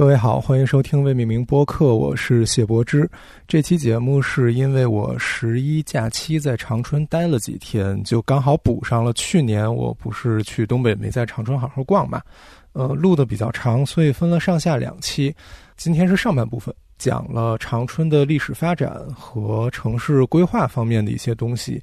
[0.00, 3.06] 各位好，欢迎收听未命名播客，我是谢柏之。
[3.46, 12.22] 这期节目是因为我十一假期在长春待了几天，就刚好补上了去年我不是去东北没在长春好好逛嘛，
[12.72, 15.34] 呃，录的比较长，所以分了上下两期。
[15.76, 21.78] 今天是上半部分，讲了长春的历史发展和城市规划方面的一些东西。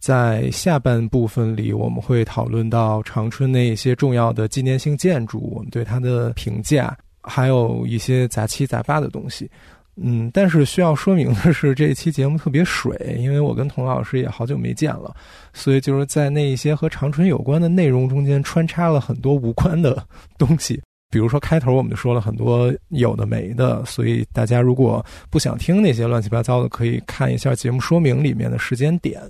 [0.00, 6.96] 在下半部分里，我们会讨论到长春那一些重要的纪念性建筑，我们对它的评价。
[7.28, 9.48] 还有一些杂七杂八的东西，
[9.96, 15.14] 嗯，但是需要说明的是，这一期节目特别水，因为我跟童老师也好久没见了，
[15.52, 20.02] 所以就是在那一些和长春有关的内容中间穿插了很多无关的
[20.38, 20.80] 东西，
[21.10, 29.20] 比如说开头我们就说了很多有的没的，所以大家如果不想听那些乱七八糟的，可以看一下节目说明里面的时间点。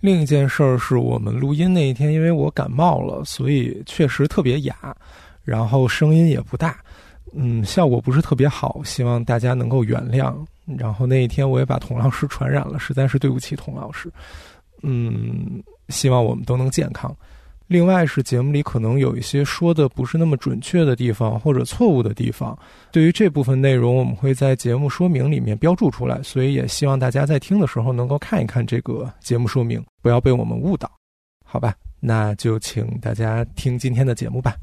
[0.00, 4.74] 另一件事儿是我们录音那一天，因为我感冒了，所以确实特别哑，
[5.44, 6.76] 然后声音也不大。
[7.34, 10.34] 嗯，效果不是特别好，希望大家能够原谅。
[10.78, 14.10] 然后那一天我也把童老师传染了，实在是对不起童老师。
[14.82, 17.14] 嗯，希望我们都能健康。
[17.68, 22.58] 另外是节目里可能有一些说的不是那么准确的地方或者错误的地方，
[22.90, 30.90] 对于这部分内容我们会在节目说明里面标注出来，所以也希望大家在听的时候能够看一看这个节目说明，不要被我们误导，
[31.44, 31.74] 好吧？
[31.98, 34.54] 那就请大家听今天的节目吧。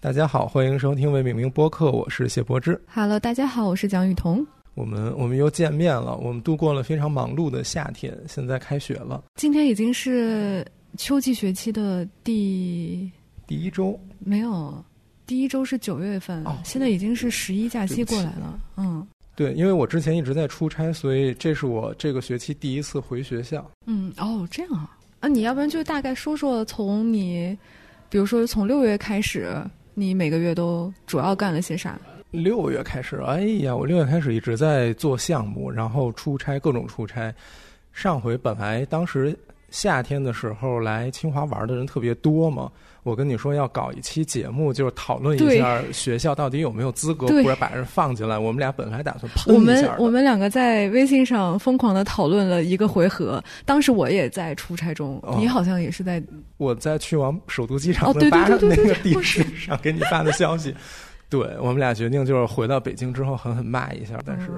[0.00, 2.80] 大家好，欢迎收听未命名播客，我是谢柏芝。
[2.86, 4.46] Hello，大家好，我是蒋雨桐。
[4.74, 6.16] 我们我们又见面了。
[6.18, 9.24] 我们度过了非常忙碌的夏天，现在开学了。
[9.34, 10.64] 今天已经是
[10.96, 13.10] 秋季学期的第
[13.44, 14.84] 第一周，没有，
[15.26, 16.44] 第一周是九月份。
[16.44, 18.56] 哦，现在已经是十一假期过来了。
[18.76, 19.04] 嗯，
[19.34, 23.68] 对，因为我之前一直在出差，所以这是我这个学期第一次回学校。
[23.86, 24.96] 嗯，哦，这样啊。
[25.18, 27.58] 啊，你要不然就大概说说，从你，
[28.08, 29.60] 比如说从六月开始。
[29.98, 31.98] 你每个月都主要干了些啥？
[32.30, 37.34] 六月开始，哎呀，我六月开始一直在做项目，然后出差，各种出差。
[37.92, 39.36] 上回本来当时。
[39.70, 42.72] 夏天的时候来清华玩的人特别多嘛，
[43.08, 48.38] 我跟你说要搞一期节目，就是讨论一下学校到底有没有资格或者把人放进来。
[48.38, 49.32] 我们俩本来打算。
[49.46, 56.22] 我们我们两个在微信上疯狂的讨论了一个回合，当时我也在出差中，你好像也是在。
[56.58, 60.74] 我在去往首都机场的发的那个地址上给你发的消息，
[61.30, 64.48] 对我们俩决定就是回到北京之后狠狠骂一下，但是。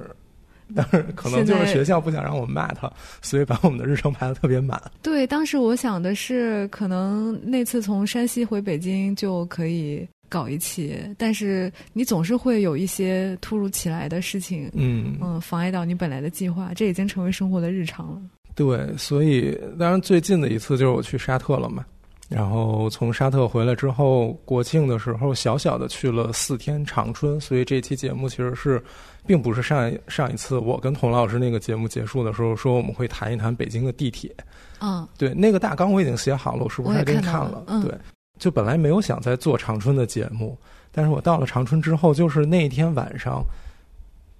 [0.74, 2.90] 但是可能就是学校不想让我们骂他，
[3.22, 4.80] 所以把我们的日程排的特别满。
[5.02, 18.20] 对，当时我想的是，可能那次从山西回北京就可以搞一期，但是你总是会有一些突如其来的事情，嗯嗯，妨碍到你本来的计划，这已经成为生活的日常了。
[18.54, 21.84] 对，所以当然最近的一次就是我去沙特了嘛。
[22.30, 28.80] 然后从沙特回来之后，国庆的时候小小的去了四天长春，所以这期节目其实是，
[29.26, 34.32] 并不是上上一次我跟童老师那个节目结束的时候说我们会谈一谈北京的地铁。
[34.80, 37.64] 嗯，对，那个大纲我已经写好了，我是不是还给你看了？
[37.82, 37.92] 对，
[38.38, 40.56] 就本来没有想再做长春的节目，
[40.92, 43.42] 但是我到了长春之后，就是那一天晚上，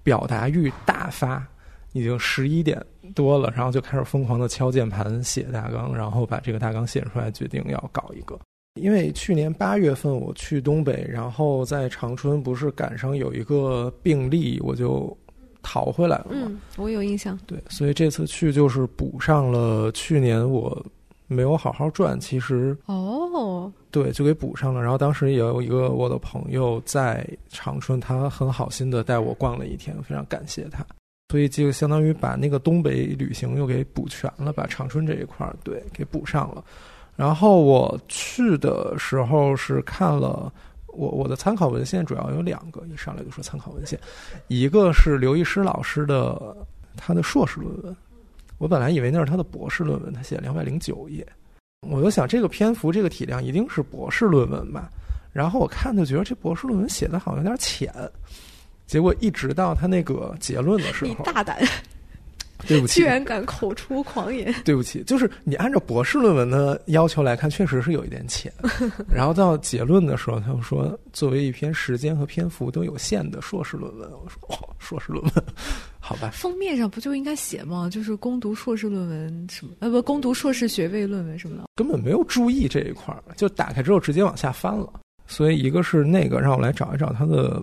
[0.04, 1.44] 表达欲大发。
[1.92, 2.80] 已经十一点
[3.14, 8.38] 多了，然后就开始疯狂的敲键盘写大纲，然后把这个大纲写出来，决定要搞一个。
[8.80, 15.14] 因为去年八月份我去东北，然后在长春不是赶上有一个病例，我就
[15.60, 16.30] 逃回来了嘛。
[16.34, 17.36] 嗯，我有印象。
[17.46, 20.86] 对，所以这次去就是补上了去年我
[21.26, 24.80] 没有好好转，其实哦，对，就给补上了。
[24.80, 30.86] 然后当时也有一个我的朋友在长春，他很好心的带我逛了一天，非常感谢他。
[31.30, 36.64] 所以就相当于把那个东北旅行又给补全了，把长春这一块儿对给补上了。
[37.14, 40.52] 然后我去的时候是看了
[40.88, 43.96] 我我的参考文献，主要有两个，一上来就说参考文献，
[44.48, 46.56] 一个是刘易师老师的
[46.96, 47.96] 他的硕士论文，
[48.58, 51.24] 我本来以为那是他的博士论文，他写两百零九页，
[51.88, 54.90] 我就想这个篇幅这个体量一定是博士论文吧，
[55.32, 57.94] 然后我看就觉得这博士论文写的好像有点浅。
[58.90, 61.56] 结果一直到他那个结论的时候，你大胆，
[62.66, 68.52] 对不起，居然敢口出狂言，对不起，就是你按照博士论文的要求来看，确实是有一点浅。
[69.08, 75.32] 然后到结论的时候，他又说，作为一篇时间和篇幅都有限的硕士论文，我说 哦，硕士论文，
[76.00, 76.28] 好吧。
[76.32, 77.88] 封面上不就应该写吗？
[77.88, 79.72] 就是攻读硕士论文什么？
[79.78, 84.92] 呃，不，攻读硕士学位论文什么的，根本没有注意这一块儿，就打开之后直接往下翻了。
[85.30, 87.62] 所以一个是那个，让我来找一找它的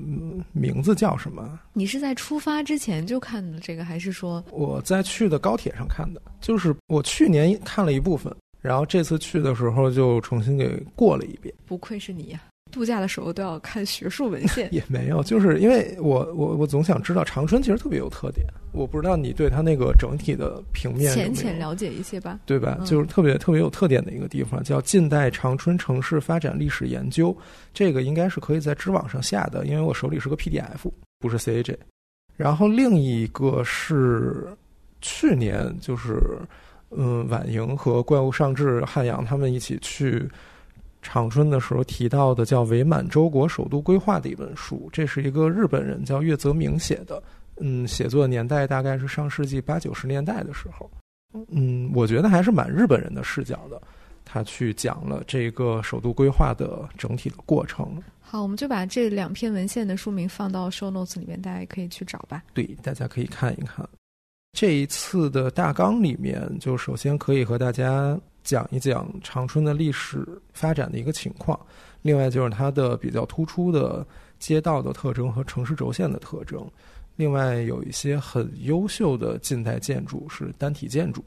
[0.54, 1.60] 名字叫什么？
[1.74, 6.22] 你是在出发之前就看的这个，还是说我在去的高铁上看的？
[6.40, 11.54] 就是我去年看了一部分，然后这次去的时候就重新给过了一遍。
[11.66, 12.42] 不愧是你呀！
[12.78, 14.70] 度假的时候都要看学术文献？
[14.74, 18.46] 也没有，就是因为我我我总想知道长春其实特别有特点。
[18.74, 22.40] 我不知道你对它那个整体的平面浅浅了解一些吧？
[22.46, 22.78] 对吧？
[22.86, 27.36] 就是特别特别有特点的一个地方，叫近代长春城市发展历史研究。
[27.74, 31.76] 这个应该是可以在知网上下的，因为我手里是个 PDF，不是 CAJ。
[32.36, 34.48] 然后另一个是
[35.02, 36.22] 去年，就是
[36.92, 40.30] 嗯，婉莹和怪物尚志、汉阳他们一起去。
[41.10, 47.24] 长春的时候提到的叫《伪满洲国首都规划》的一本书，这是一个日本人叫岳泽明写的。
[47.62, 50.92] 嗯，写作年代大概是上世纪八九十年代的时候。
[51.50, 53.82] 嗯，我觉得还是蛮日本人的视角的。
[54.26, 57.88] 他去讲了这个首都规划的整体的过程。
[58.20, 62.44] 好，我们就把这两篇文献的书名放到 show notes 里面，大家可以去找吧。
[62.54, 63.88] 对，大家可以看一看。
[64.52, 68.20] 这一次的大纲里面，就首先可以和大家。
[68.48, 71.60] 讲一讲长春的历史发展的一个情况，
[72.02, 74.08] 另外就是它的比较突出的
[74.40, 76.66] 街道的特征和城市轴线的特征，
[77.18, 81.22] 另外有一些很优秀的近代建筑是单体建筑，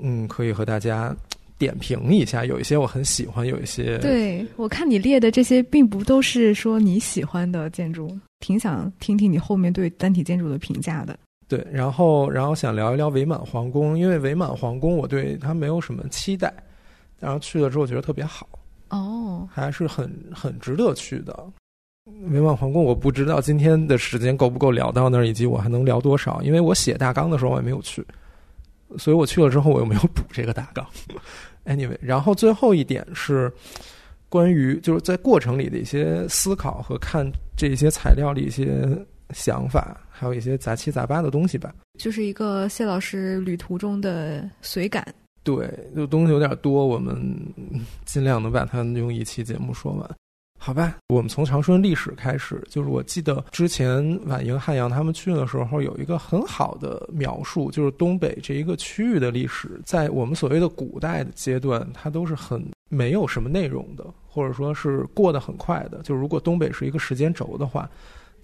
[0.00, 1.14] 嗯，可以和大家
[1.58, 2.42] 点评一下。
[2.46, 11.18] 有一些我很喜欢，有一些对我看你列的这些并不都是说你喜欢的建筑，挺想听听你后面对单体建筑的评价的。
[11.48, 16.52] 对，然后然后想聊一聊伪满皇宫，因为伪满皇宫我对它没有什么期待，
[17.20, 18.48] 然后去了之后觉得特别好，
[18.90, 21.46] 哦，还是很很值得去的。
[22.30, 28.04] 伪满皇宫我不知道今天的时间够不够聊到那儿，以及我还能聊多少，因为我写大纲的时候我也没有去，
[28.98, 30.84] 所以我去了之后我又没有补这个大纲。
[31.64, 33.52] Anyway，然后最后一点是
[34.28, 37.24] 关于就是在过程里的一些思考和看
[37.56, 38.86] 这些材料的一些
[39.30, 39.96] 想法。
[40.18, 45.06] 还有一些杂七杂八的东西吧，就是一个谢老师旅途中的随感。
[45.44, 47.14] 对，就东西有点多，我们
[48.06, 50.10] 尽量能把它用一期节目说完，
[50.58, 50.96] 好吧？
[51.08, 65.98] 我们从长春历史开始，就是我记得之前婉莹、汉阳他们去的时候，有一个很好的描述，就是东北这一个区域的历史，在我们所谓的古代的阶段，它都是很没有什么内容的，或者说是过得很快的。
[66.02, 67.88] 就是如果东北是一个时间轴的话。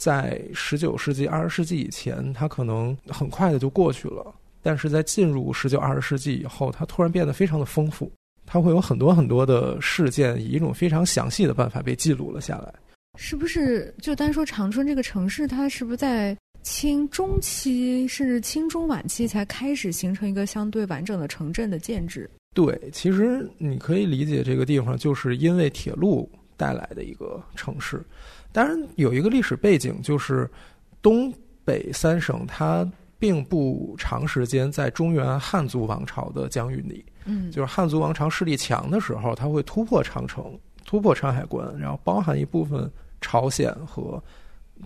[0.03, 8.11] 在十九世纪、二十世纪以前，它可能很快的就过去了；但是在进入十九、二十世纪以后，它突然变得非常的丰富，
[8.45, 12.75] 它会有很多很多的事件，以一种非常详细的办法被记录了下来。
[13.17, 13.95] 是不是？
[14.03, 22.29] 就单说长春这个城市，它是不是在清中期甚至清中晚期才开始形成一个相对完整的城镇的建制？
[22.57, 28.05] 对，其实你可以理解这个地方就是因为铁路带来的一个城市。
[28.53, 30.49] 当然有一个历史背景，就是
[31.01, 31.33] 东
[31.65, 32.87] 北三省它
[33.19, 42.91] 并不长时间在中原汉族王朝的疆域里，嗯，就是汉族王朝势力强的时候，它会突破长城，突破山海关，然后包含一部分
[43.21, 44.23] 朝鲜和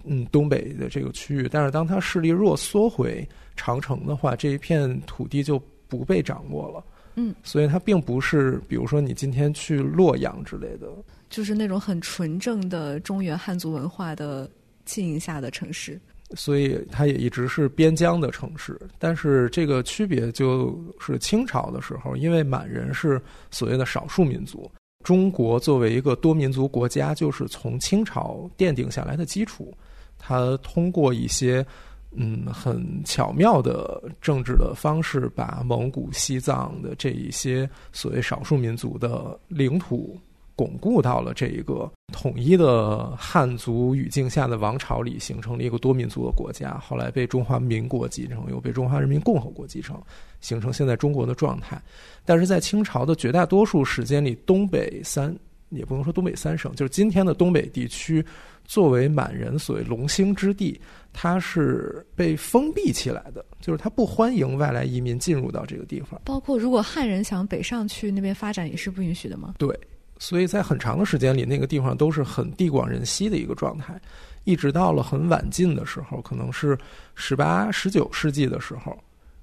[0.04, 1.48] 嗯东北的这个区域。
[1.50, 3.26] 但是当它势力弱缩回
[3.56, 5.58] 长城的话，这一片土地就
[5.88, 6.84] 不被掌握了，
[7.16, 10.86] 嗯，所以它并不是比如说你今天去洛阳之类的。
[11.28, 14.48] 就是那种很纯正的中原汉族文化的
[14.84, 16.00] 浸淫下的城市，
[16.34, 18.80] 所以它也一直是边疆的城市。
[18.98, 23.20] 但是这个区别就是清朝的时候，因为满人是
[23.50, 24.70] 所谓的少数民族，
[25.04, 29.74] 中国作为一个多民族国家，就是从清朝奠定下来的基础。
[30.18, 31.64] 它通过一些
[32.12, 40.18] 嗯很巧妙的政治的方式，把蒙古、西藏的这一些所谓少数民族的领土。
[40.56, 46.78] 巩固到了这一个统一的汉族语境下的王朝里，形成了一个多民族的国家。
[46.78, 50.00] 后来被中华民国继承，又被中华人民共和国继承，
[50.40, 51.80] 形成现在中国的状态。
[52.24, 55.36] 但是在清朝的绝大多数时间里，东北三
[55.68, 58.24] 也不能说东北三省，就是今天的东北地区，
[58.64, 60.80] 作为满人所谓龙兴之地，
[61.12, 66.18] 它是被封闭起来的，就是它不欢迎外来移民进入到这个地方。
[66.24, 69.54] 包括如果汉人想北上去那边发展，也是不允许的吗？
[69.58, 69.78] 对。
[70.18, 74.00] 所以在很长的时间里，那个地方都是很地广人稀的一个状态，
[74.44, 76.78] 一直到了很晚近的时候，可能是
[77.14, 78.96] 十八、十九世纪的时候，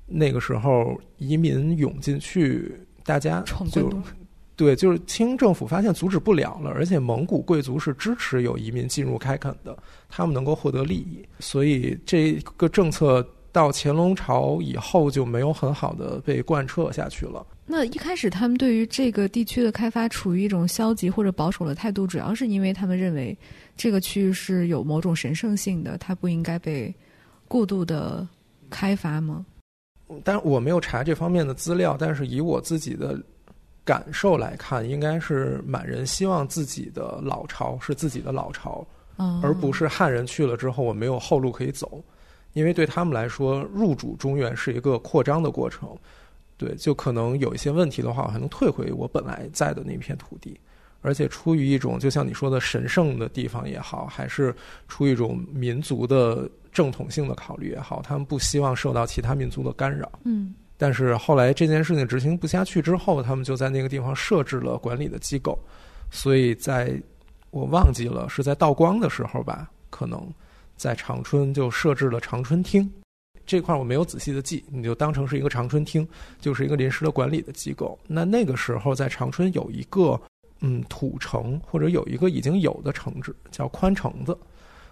[0.08, 3.92] 那个时候移民涌进去，大家就
[4.56, 9.76] 对，就是清政府发现阻止不了了，而且蒙古贵族是支持有移民进入开垦的，
[10.08, 17.46] 他们能够获得利益，所以这个政策到乾隆朝以后就没有很好的被贯彻下去了。
[17.66, 23.38] 那一开始，他们对于这个地区的开发处于一种消极或者保守的态度，主要是因为他们认为
[23.78, 26.94] 这个区域是有某种神圣性的，它不应该被
[27.48, 28.28] 过度的
[28.70, 29.46] 开发吗？
[30.24, 33.18] 但我没有查这方面的资料，但是以我自己的
[33.86, 38.86] 感受来看，应该是满人希望自己的老巢是自己的老巢，
[39.42, 42.04] 而不是汉人去了之后我没有后路可以走。
[42.54, 45.90] 因为对他们来说，入主中原是一个扩张的过程，
[46.58, 50.60] 对，就可能有一些问题的话，我还能退回我本来在的那片土地。
[51.02, 54.56] 而且出于一种就像你说的神圣的地方也好，还是
[54.88, 60.10] 出于一种民族的正统性的考虑也好，他们不希望受到其他民族的干扰。
[60.24, 60.56] 嗯。
[60.78, 65.58] 但是后来这件事情执行不下去之后，他们就在那个地方设置了管理的机构，
[66.10, 66.98] 所以在
[67.52, 70.26] 我忘记了是在道光的时候吧，可能
[70.76, 72.90] 在长春就设置了长春厅
[73.46, 76.08] 这块我没有仔细的记，你就当成是一个长春厅，
[76.40, 78.00] 就是一个临时的管理的机构。
[78.08, 80.20] 那那个时候在长春有一个
[80.62, 84.38] 嗯土城，或者有一个已经有的城址叫宽城子。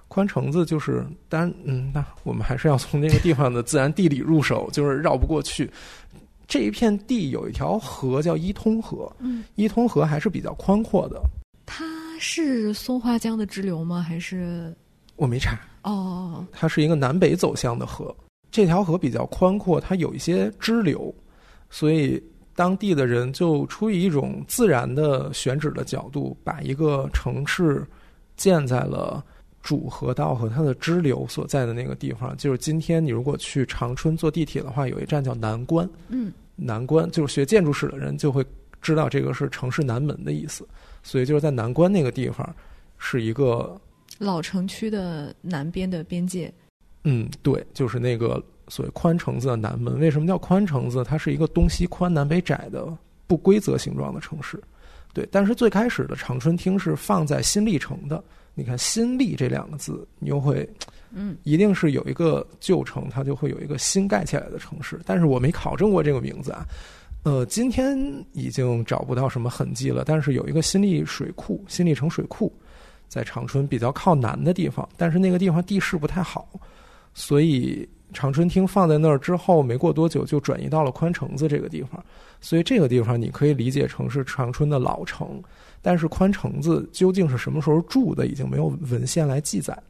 [0.10, 5.72] 宽城子就是单嗯，那我们还是要从那个地方的自然地理入手，就是绕不过去。
[6.46, 11.22] 这一片地有一条河叫伊通河，嗯，伊通河还是比较宽阔的。
[11.66, 11.86] 它
[12.20, 14.02] 是松花江的支流吗？
[14.02, 14.76] 还是
[15.16, 16.46] 我没查哦。
[16.52, 18.16] 它是一个南北走向的河，
[18.50, 21.14] 这条河比较宽阔，它有一些支流，
[21.70, 22.22] 所以
[22.56, 27.86] 当地的人就出于一种自然的选址的角度，把一个城市
[28.36, 29.24] 建在了。
[29.64, 35.88] 主河道和它的支流所在的那个地方，就是今天你如果去长春坐地铁的话，有一站叫南关。
[36.08, 38.44] 嗯，南关就是学建筑史的人就会
[38.82, 40.68] 知道这个是城市南门的意思，
[41.04, 42.56] 所以就是在南关那个地方
[42.98, 43.80] 是一个
[44.22, 46.54] 老城区的南边的边界。
[47.06, 50.00] 嗯，对，就是那个所谓宽城子的南门。
[50.00, 51.04] 为什么叫宽城子？
[51.04, 52.88] 它是一个东西宽、南北窄的
[53.26, 54.62] 不规则形状的城市。
[55.12, 58.24] 对，但是最开始的长春厅是放在新历城的。
[58.54, 60.70] 你看“新立”这两个字，你又会，
[61.12, 65.00] 嗯，一定是有一个旧城，它就会有一个新盖起来的城市。
[65.04, 66.66] 但是我没考证过这个名字啊，
[67.24, 67.98] 呃，今天
[68.34, 70.04] 已经找不到什么痕迹了。
[70.06, 72.54] 但是有一个新立水库，新立城水库，
[73.12, 76.48] 在长春比较靠南的地方，但是那个地方地势不太好，
[77.14, 82.02] 所以长春厅放在那儿之后，没过多久就转移到了宽城子这个地方。
[82.40, 85.44] 所以这个地方你可以理解成是长春的老城。
[85.82, 89.84] 但是宽城子究竟是什么时候住的，已经没有文献来记载了，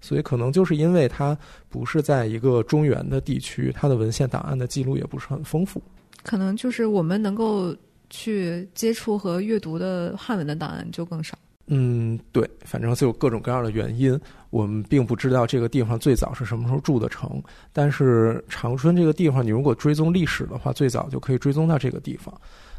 [0.00, 1.38] 所以可能就是因为它
[1.68, 5.80] 不是在一个中原的地区，它的文献档案的记录也不是很丰富。
[6.24, 7.72] 可能就是我们能够
[8.10, 11.38] 去接触和阅读的汉文的档案就更少。
[11.66, 14.18] 嗯，对，反正就有各种各样的原因，
[14.50, 17.42] 我们并不知道这个地方最早是什么时候筑的城。
[17.72, 22.34] 但是长春这个地方，你如果追踪历史的话，最早就可以追踪到这个地方。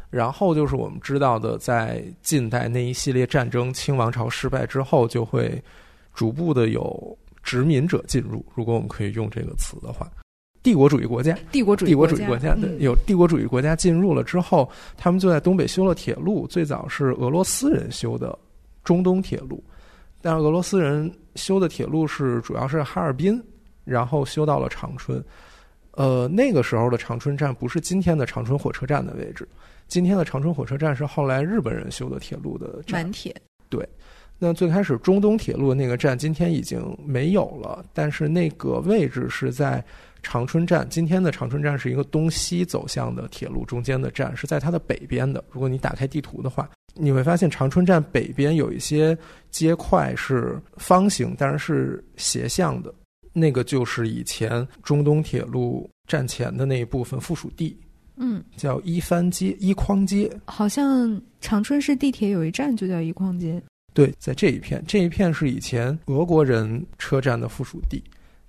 [0.08, 5.60] 然后就是我们知道的，在近代那一系列战争，清王朝失败之后，就会
[6.14, 8.46] 逐步的有殖民者进入。
[8.54, 10.08] 如果我们可以用这个词的话，
[10.62, 16.46] 帝国主义国家，帝国主义帝国主义国家有帝国主义国家进入了之后，他们就在东北修了铁路。
[16.46, 18.38] 最早是俄罗斯人修的
[18.86, 19.62] 中东铁路，
[20.22, 23.42] 但是俄罗斯人修的铁路是主要是哈尔滨，
[23.84, 25.22] 然后修到了长春。
[25.90, 29.48] 呃，那个时候的长春站不是今天的长春火车站的位置。
[29.88, 33.02] 今天的长春火车站是后来日本人修的铁路的站。
[33.02, 33.34] 满铁。
[33.68, 33.88] 对，
[34.38, 39.82] 那最开始中东铁路那个站今天已经没有了，但是那个位置是在
[40.22, 40.86] 长春站。
[40.88, 45.42] 今天的长春站是一个东西走向的铁路中间的站，是在它的北边的。
[45.50, 49.16] 如果你打开地图的话，你会发现长春站北边有一些
[49.50, 52.92] 街块是方形，但是是斜向的，
[53.32, 57.78] 那个就是以前中东铁路站前的那一部分附属地。
[58.16, 63.62] 嗯，叫一番街、一匡街，好像长春市地铁有一站就叫一匡街。
[63.92, 68.02] 对，在这一片，这一片是以前俄国人车站的附属地。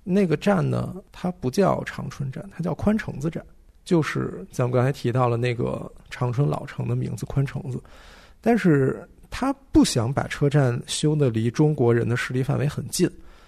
[0.05, 3.45] 那个站呢，它不叫长春站，它叫宽城子站，
[3.83, 7.77] 就是咱们刚才提到了那个长春老城的名字宽城子。
[8.47, 13.05] 但是他不想把车站修的离中国人的势力范围很近，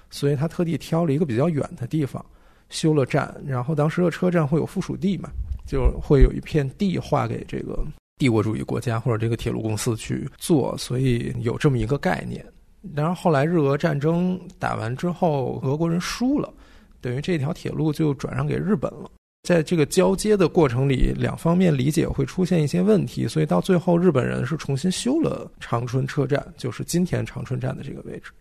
[0.09, 2.23] 所以他特地挑了一个比较远的地方
[2.67, 3.33] 修了站。
[3.47, 5.29] 然后当时的车站会有附属地嘛？
[5.65, 7.81] 就会有一片地划给这个
[8.17, 12.45] 帝国主义国家或者这个铁路公司去做，所以有这么一个概念。
[12.93, 16.53] 然后后来日俄战争打完之后，俄国人输了，
[16.99, 19.09] 等于这条铁路就转让给日本了。
[19.43, 28.31] 在这个交接的过程里，两方面理解会出现一些问题，所以到最后日本人是重新修了长春车站，就是今天长春站的这个位置。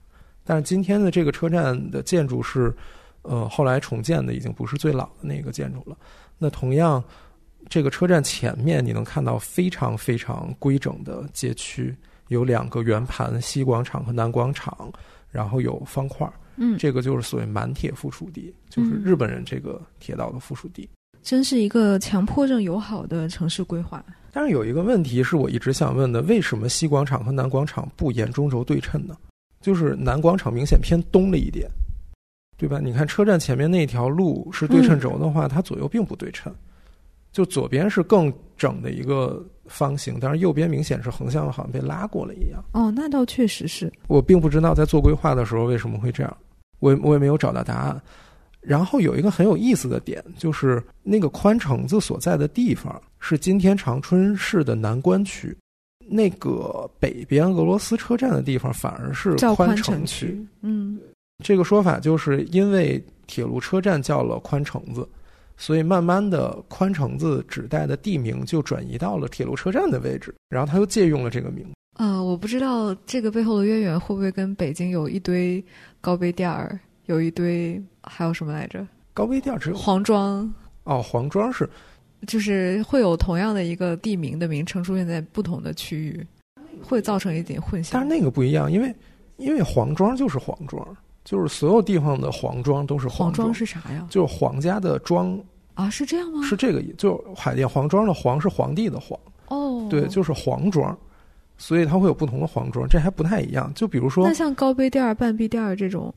[0.45, 2.75] 但是今天的这个车站的建筑是，
[3.23, 5.97] 呃，后来重建的，已经不是最老的那个建筑了。
[6.37, 7.03] 那同样，
[7.69, 11.95] 这个车站前面你能看到非常非常规整的街区，
[12.29, 14.93] 有两个圆盘，西广场和南广场，
[15.31, 16.33] 然后有方块儿。
[16.59, 20.89] 嗯，这个就是所谓满铁附属地，就是日本人这个铁道的附属地。
[21.23, 24.05] 真是一个强迫症友好的城市规划。
[24.33, 29.17] 但是有一个问题是我一直想问的：为什么西广场和南广场不沿中轴对称呢？
[29.61, 31.69] 就是南广场明显偏东了一点，
[32.57, 32.79] 对吧？
[32.79, 36.55] 你看车站前面那条路是对称轴的话，它左右并不对称，
[37.33, 42.65] 就左边是更整的一个方形，但是右边明显是横向，好像被拉过了一样。
[42.73, 43.93] 哦，那倒确实是。
[44.07, 46.37] 我并不知道在做规划的时候为什么会这样，
[46.79, 48.01] 我我也没有找到答案。
[48.61, 55.57] 然后有一个很有意思的点，就是那个宽城子所在的地方是今天长春市的南关区。
[56.11, 60.99] 那个北边俄罗斯车站的地方反而是宽城区，嗯，
[61.45, 65.07] 这个说法就是因为铁路车站叫了宽城子，
[65.59, 71.73] 所以慢慢的宽城子指代的地名就转移到了铁路车站的位置，然后他又借用了这个名字。
[71.99, 75.63] 嗯，我不知道这个背后的渊源会不会跟北京有一堆
[76.01, 78.85] 高碑店儿，有一堆还有什么来着？
[79.15, 80.53] 高碑店只有黄庄
[80.85, 81.69] 哦，黄庄是。
[82.27, 86.27] 就是会有同样的一个地名的名称出现在不同的区域，
[86.83, 87.91] 会造成一点混淆。
[87.93, 88.93] 但是那个不一样，因为
[89.37, 90.85] 因为黄庄就是黄庄，
[91.25, 94.05] 就是所有地方的黄庄都是黄庄是啥呀？
[94.11, 95.41] 就是皇家的庄
[95.75, 95.89] 啊？
[95.89, 96.43] 是这样吗？
[96.43, 100.99] 是这个意，就海淀黄庄的黄是皇帝的皇哦，对，就是黄庄，
[101.59, 103.71] 所以它会有不同的黄庄，这还不太一样。
[103.75, 106.15] 就比如说，那像高碑店儿、半壁店儿这种，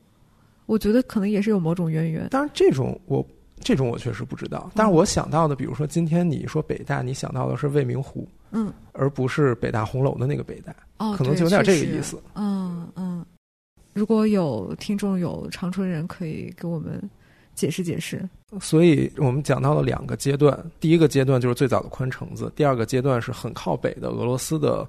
[0.67, 2.29] 我觉得可能也是有某种渊源。
[2.29, 3.25] 当然，这种我。
[3.63, 12.19] 这种我确实不知道，但是我想到的，比如说今天你说北大，你想到的是未名湖，嗯，而不是北大红楼的那个北大，哦，可能就有点这个意思。
[12.33, 13.23] 嗯嗯，
[13.93, 16.99] 如果有听众有长春人，可以给我们
[17.53, 18.27] 解释解释。
[18.59, 24.87] 所以我们讲到了两个阶段，第一个阶段就是最早的宽城子，第二个阶段是很靠北的俄罗斯的。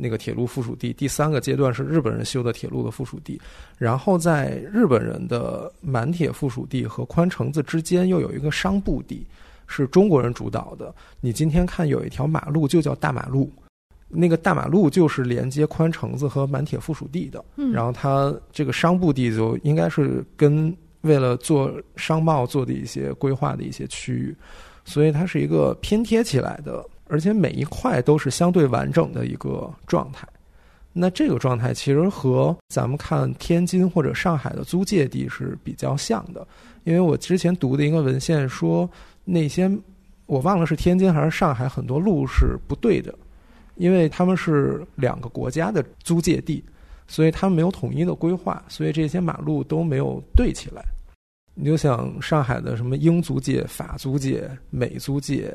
[0.00, 3.40] 那个铁路附属地，第三个阶段是日本人修的铁路的附属地，
[3.76, 9.26] 然后在日本人的满铁附属地和宽城子之间又有一个商埠地，
[9.66, 10.94] 是中国人主导的。
[11.20, 13.52] 你今天看有一条马路就叫大马路，
[14.08, 17.44] 那个大马路就是连接宽城子和满铁附属地的。
[17.72, 24.36] 然后它这个商埠地就应该是跟为了做商贸做的一些规划的一些区域，
[24.84, 26.84] 所以它是一个拼贴起来的。
[27.08, 30.28] 而且每一块都是相对完整的一个状态，
[30.92, 36.46] 那这个状态其实和咱们看天津或者上海的租界地是比较像的。
[36.84, 38.88] 因为我之前读的一个文献说，
[39.24, 39.70] 那些
[40.26, 43.14] 我忘了是天津还是上海，很多路是不对的，
[43.76, 46.62] 因为他们是两个国家的租界地，
[47.06, 50.82] 所以他们没有统一的规划，所以这些马路都没有对起来。
[51.54, 55.52] 你就想上海的什么英租界、法租界、美租界。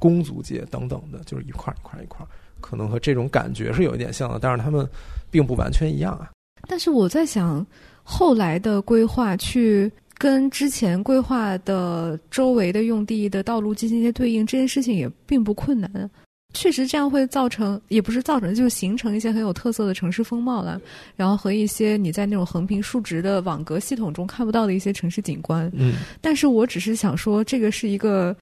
[0.00, 2.26] 公租界等等的，就是一块一块一块，
[2.60, 4.88] 可能和这种感觉是有一点像的，但是他们
[5.30, 6.30] 并不完全一样啊。
[6.66, 7.64] 但是我在想，
[8.02, 16.10] 后来的规划去跟之前规划的周围的用地的道路进行一些对应，这件事情也并不困难。
[16.54, 20.80] 确实，这样会造成，也不是造成，就是形成一些很有特色的城市风貌了。
[21.14, 25.70] 然后和一些你在那种横平竖直的网格系统中看不到的一些城市景观。
[25.74, 28.34] 嗯，但是我只是想说，这个是一个。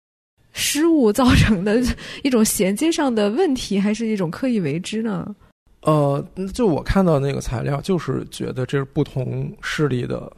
[0.59, 1.81] 失误造成的
[2.25, 5.35] 一种衔接上的问题，还是一种刻意为之呢？
[5.83, 10.31] 呃，就我看到那个材料，就是觉得这是不同势力的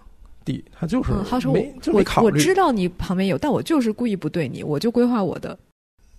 [0.44, 1.10] 地，他就是
[1.48, 2.26] 没就没考虑。
[2.26, 5.58] 我知道你旁边有，但我就是故意不对你，我就规划我的。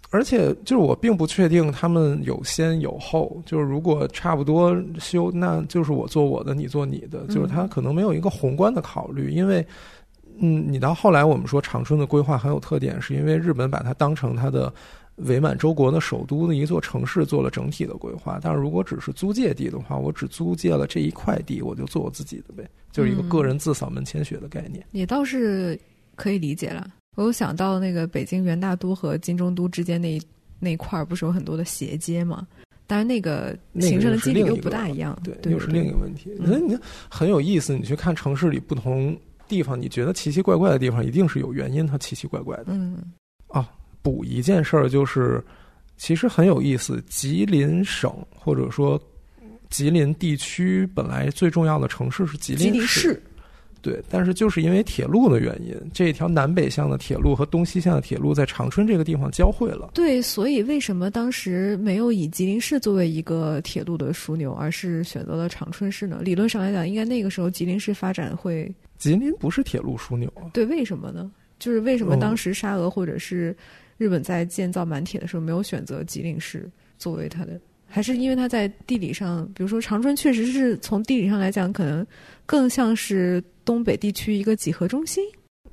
[0.09, 9.63] 而且就是我并不确定他们有先有后，就是如果差不多修，那就是我做我的，你做你的，就是他可能没有一个宏观的考虑，因为。
[10.39, 14.73] 嗯，你到后来我们说长春的规划很有特点，是因为日本把它当成它的
[15.17, 18.39] 伪满洲国的首都的一座城市做了整体的规划。
[18.41, 24.83] 但是如果只是租借地的话，我只租借了这一块地，我就做我自己的呗，就是一个个人自扫门前雪的概念。
[24.91, 25.79] 也倒是
[26.15, 26.87] 可以理解了。
[27.17, 30.19] 我有想到那个北京元大都和金中都之间那
[30.59, 32.47] 那块儿不是有很多的斜街吗？
[32.87, 36.31] 但是那个形成的几率又不大一样，对，又是另一个问题。
[36.39, 36.77] 那你
[37.09, 39.15] 很有意思，你去看城市里不同。
[39.51, 42.67] 地方你觉得奇奇怪怪的地方，一定是有原因，它奇奇怪怪的。
[42.67, 43.03] 嗯，
[43.47, 43.69] 啊，
[44.01, 45.43] 补一件事儿就是，
[45.97, 47.03] 其实很有意思。
[47.09, 48.97] 吉林省或者说
[49.69, 53.21] 吉林地区本来最重要的城市是吉林市。
[53.83, 59.89] 对，但是就是因为铁路的原因，这条南北向的铁路和东西向的铁路在长春这个地方交汇了。
[59.95, 66.21] 对，所以为什么当时没有以吉林市作为一个铁路的枢纽，而是选择了长春市呢？
[66.21, 68.71] 理论上来讲，应该那个时候吉林市发展会。
[69.01, 70.45] 吉林不是铁路枢纽啊？
[70.53, 71.31] 对，为什么呢？
[71.57, 73.55] 就是为什么当时沙俄或者是
[73.97, 77.59] 日本在建造满铁的时候没有选择吉林市作为它的？
[77.87, 82.05] 还是因为它在地理上，比如说长春确实是从地理上来讲，可能
[82.45, 85.23] 更像是东北地区一个几何中心。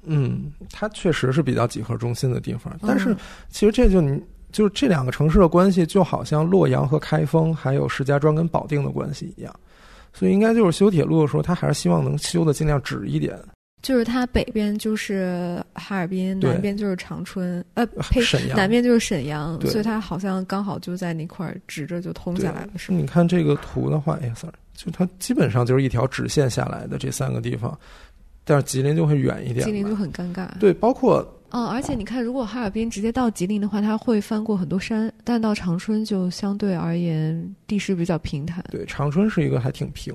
[0.04, 2.74] 嗯，它确实是比较几何中心的地方。
[2.80, 3.14] 但是
[3.50, 4.18] 其实这就你
[4.50, 9.54] 就是这两个城市的关系，就好像洛阳和开封，还有石家庄跟保定的关系一样。
[10.12, 13.38] 所以应该就是修铁路的时候，他还是希望能修的尽量直一点。
[13.80, 22.98] 就是它北边就是哈尔滨，南边就是长春，呃，呸，沈阳，南边就是沈阳，所以它好像刚好就在那块儿直着就通下来了，是吗？
[22.98, 27.78] 你看这个图的话，哎，sorry，就它基本上就是一条直线下来的这三个地方，
[28.44, 30.48] 但是吉林就会远一点，吉林就很尴尬。
[30.58, 38.64] 对，包括嗯，而且你看，如果哈尔滨直接到吉林的话，它会翻过很多山，但到长春就相对而言地势比较平坦。
[38.70, 40.14] 对，长春是一个还挺平。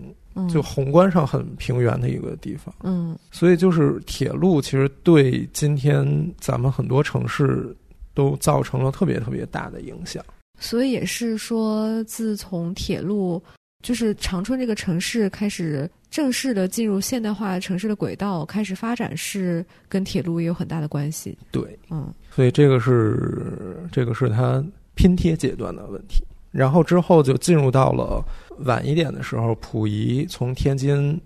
[0.52, 6.04] 就宏观上很平原的一个地方，嗯，所以就是铁路其实对今天
[6.39, 7.72] 咱们很多城市
[8.15, 10.26] 都造成了特别特别大的影响。
[10.60, 13.39] 所以也是说，自从铁路
[13.84, 21.36] 就是长春这个城市开始正式的进入现代化城市的轨道开始发展，是跟铁路也有很大的关系。
[21.49, 26.23] 对，嗯，所以这个是这个是它拼贴阶段的问题。
[26.52, 28.23] 然后之后就进入到了
[28.60, 31.19] 晚一点的时候，溥仪从天津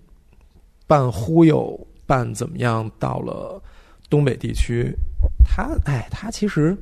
[0.86, 3.62] 半忽悠半怎么样到了
[4.08, 4.90] 东北地区。
[5.44, 6.74] 他哎，他其实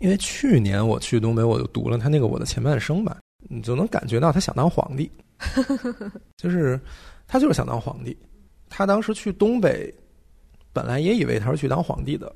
[0.00, 3.18] 因为去年我去东北，我就读了他那个我的前半生吧，
[3.48, 5.10] 你就能感觉到他想当皇帝，
[6.36, 6.80] 就是
[7.26, 8.16] 他就是想当皇帝。
[8.68, 9.92] 他当时去东北，
[10.72, 12.32] 本来也以为他是去当皇帝的。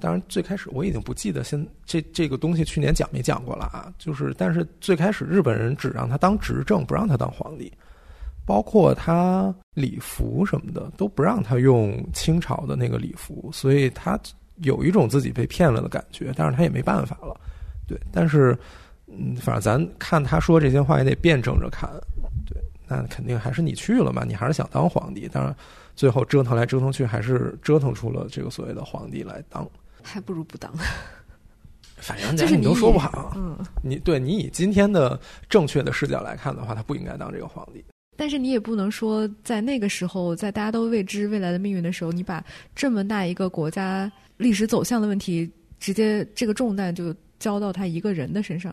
[0.00, 3.92] 当然，最开始我已经不记得现这这个东西去年讲没讲过了啊。
[3.98, 7.72] 就是，但是最开始日本人只让他当执政，不让他当皇帝，
[8.44, 14.18] 包括他礼服什么的都不让他用清朝的那个礼服，所以他
[14.56, 16.32] 有一种自己被骗了的感觉。
[16.36, 17.38] 但是他也没办法了，
[17.86, 17.98] 对。
[18.10, 18.58] 但是，
[19.18, 21.90] 嗯，反正咱看他说这些话也得辩证着看，
[22.46, 22.60] 对。
[22.86, 25.26] 那肯定还是你去了嘛，你还是想当皇帝。
[25.26, 25.56] 当然，
[25.96, 29.66] 最后折腾来折腾去，还是折腾出了这个所谓的皇帝来当。
[30.02, 30.70] 还不如不当，
[31.96, 33.32] 反正就是你都说不好。
[33.36, 37.82] 嗯，你对你以今天的正确的视角来看的话，他不应该当这个皇帝。
[38.16, 45.50] 但是你也不能说，在那个时候，在大家都未知未来的命运的时候，你把这么大一个国家历史走向的问题，
[45.80, 48.72] 直接这个重担就交到他一个人的身上。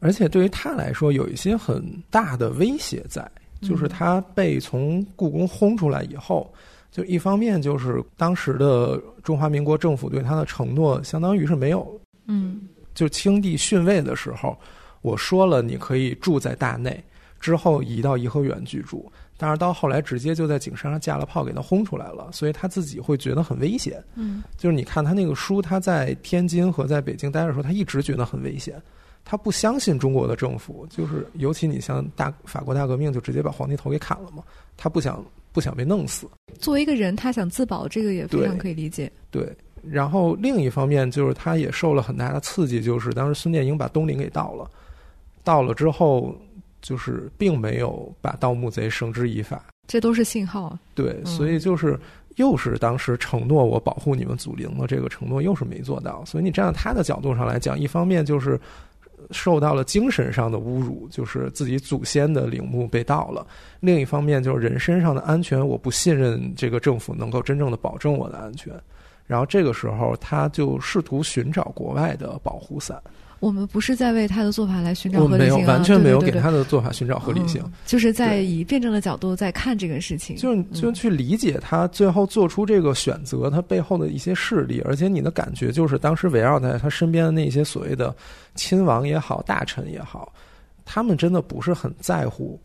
[0.00, 3.28] 而且对于他来说，有一些很大的威胁在，
[3.60, 6.52] 就是他被从故宫轰出来以后。
[6.90, 12.00] 就一方面就是当时的中华民国政府对他的承诺，相当于是没有。
[12.26, 12.62] 嗯，
[12.94, 14.56] 就清帝逊位的时候，
[15.02, 17.02] 我说了你可以住在大内，
[17.40, 24.02] 之后移到颐和园居住，但是到后来直接就在景山上架了炮给他轰出来了，所以他自己会觉得很危险。
[24.14, 28.80] 嗯，就是你看他那个书，他在天津和在北京待的时候，他一直觉得很危险，
[29.28, 34.42] 他不相信中国的政府，就是尤其你像大法国大革命，就直接把皇帝头给砍了嘛，
[34.76, 35.22] 他不想。
[35.50, 36.28] 不想被弄死。
[36.60, 39.10] 作为一个人，他想自保，这个也非常可以理解。
[39.28, 39.50] 对，
[39.82, 44.70] 然后另一方面就是他也受了很大的刺激，就是当时孙殿英把东陵给盗了，
[45.42, 46.36] 盗了之后，
[46.80, 49.64] 就是并没有把盗墓贼绳之以法。
[49.88, 50.78] 这都是信号。
[50.94, 51.98] 对，所以就是
[52.36, 56.24] 又是当时承诺我保护你们祖陵的这个承诺，又是没做到。
[56.24, 58.60] 所以你站在他的角度上来讲，一方面就是。
[59.30, 63.46] 受到了精神上的侮辱，就是自己祖先的陵墓被盗了；
[63.80, 68.72] 另一方面，就是人身上的安全，我不信任这个政府能够真正的保证我的安全。
[69.26, 72.98] 然后这个时候，他就试图寻找国外的保护伞。
[73.40, 88.14] 我们不是在为他的做法来寻找合理性，完全没有给他的做法寻找合理性，就是在以辩证的角度在看这个事情，就是就去理解他最后做出这个选择，他背后的一些势力，而且你的感觉就是当时围绕在他身边的那些所谓的
[88.56, 90.32] 亲王也好、大臣也好，
[90.84, 92.60] 他们真的不是很在乎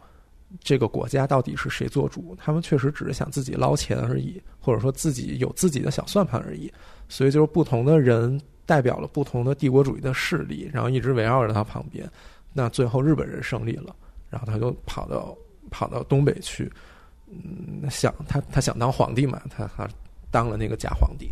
[0.63, 6.71] 这个国家到底是谁做主，他们确实只是想自己捞钱而已，或者说自己有自己的小算盘而已，
[7.07, 8.41] 所以就是不同的人。
[8.65, 12.09] 代表了不同的帝国主义的势力，然后一直围绕着他旁边。
[12.53, 13.95] 那最后日本人胜利了，
[14.29, 15.35] 然后他就跑到
[15.71, 16.71] 跑到东北去，
[17.27, 19.87] 嗯，想他他想当皇帝嘛，他他
[20.29, 21.29] 当了那个假皇帝。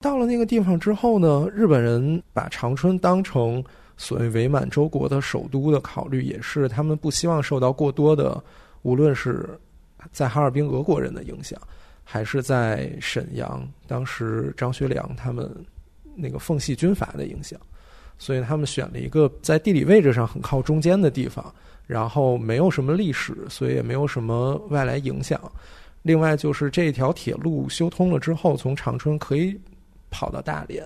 [0.00, 3.64] 到了那个地方之后呢，日本人把长春当成
[3.96, 8.40] 所谓伪满洲国的首都的考虑，也是他们不希望受到过多的，
[8.82, 9.58] 无论是
[10.12, 11.58] 在哈尔滨俄国人的影响，
[12.04, 15.50] 还是在沈阳当时张学良他们。
[16.18, 17.58] 那个奉系军阀的影响，
[18.18, 21.54] 所以他们选了一个在地理位置上很靠中间的地方，
[21.86, 25.40] 然后没有什么历史，所以也没有什么外来影响。
[26.02, 29.58] 另外就是这条铁路修通了之后，从长春可以
[30.10, 30.84] 跑到大连，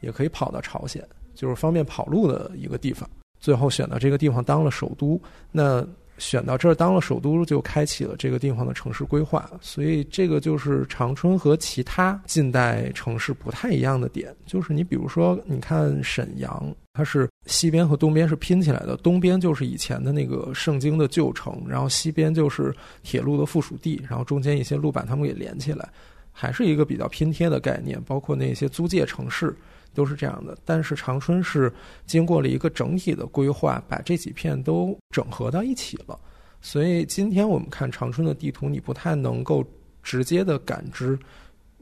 [0.00, 1.02] 也可以跑到朝鲜，
[1.34, 3.08] 就是方便跑路的一个地方。
[3.38, 5.20] 最后选到这个地方当了首都。
[5.50, 5.86] 那
[6.20, 9.50] 选到这儿当了首都，就开启了这个地方的城市规划。
[9.60, 25.88] 所以这个就是长春和其他近代城市不太一样的点，就是你比如说，你看沈阳，它是西边和东边是拼起来的，东边就是以前的那个盛京的旧城，然后西边就是铁路的附属地，然后中间一些路把它们给连起来，
[26.30, 29.56] 还是一个比较拼贴的概念，包括那些租界城市。
[29.94, 31.72] 都是这样的，但是长春是
[32.06, 36.18] 经过了一个整体的规划，把这几片都整合到一起了。
[36.60, 39.64] 所以今天我们看长春的地图，你不太能够
[40.02, 41.18] 直接的感知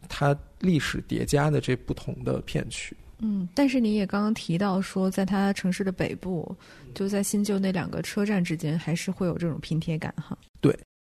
[0.09, 2.97] 它历史叠加的这不同的片区。
[3.21, 6.57] 嗯，但是你也刚刚提到说，在它城市的北部，
[6.95, 10.39] 就在新旧那两个车站之间，还是会有这种拼贴感哈。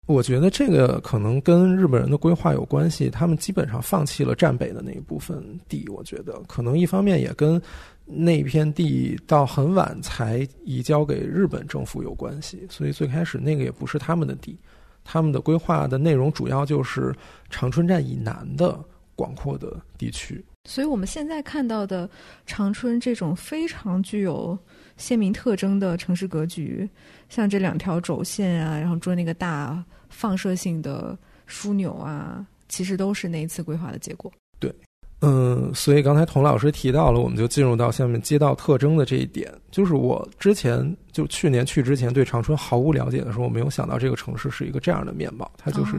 [0.08, 5.86] 我觉得这个可能跟日本人的规划有关系，他们基本上放弃了占北的那一部分地。
[5.90, 7.62] 我觉得可能一方面也跟
[8.06, 14.58] 那片地到很晚才移交给日本政府有关系，所以最开始那个也不是他们的地。
[15.04, 17.14] 他们的规划的内容主要就是
[17.50, 18.80] 长春站以南的
[19.14, 20.42] 广阔的地区。
[20.64, 22.10] 所以我们现在看到的
[22.46, 24.58] 长春这种非常具有
[24.96, 26.90] 鲜明特征的城市格局，
[27.28, 29.84] 像这两条轴线啊，然后捉那个大。
[30.10, 31.18] 放射性的
[31.50, 34.32] 枢纽啊，其实都是那一次规划的结果。
[34.60, 34.74] 对，
[35.22, 39.54] 嗯，所以刚才童老师提到了，我们就进入到下面街道特征的这一点。
[39.72, 45.94] 就是我之前就去年去之前对长春毫无了解的时候，我没有想到这个城市是一个这样的面貌，它就是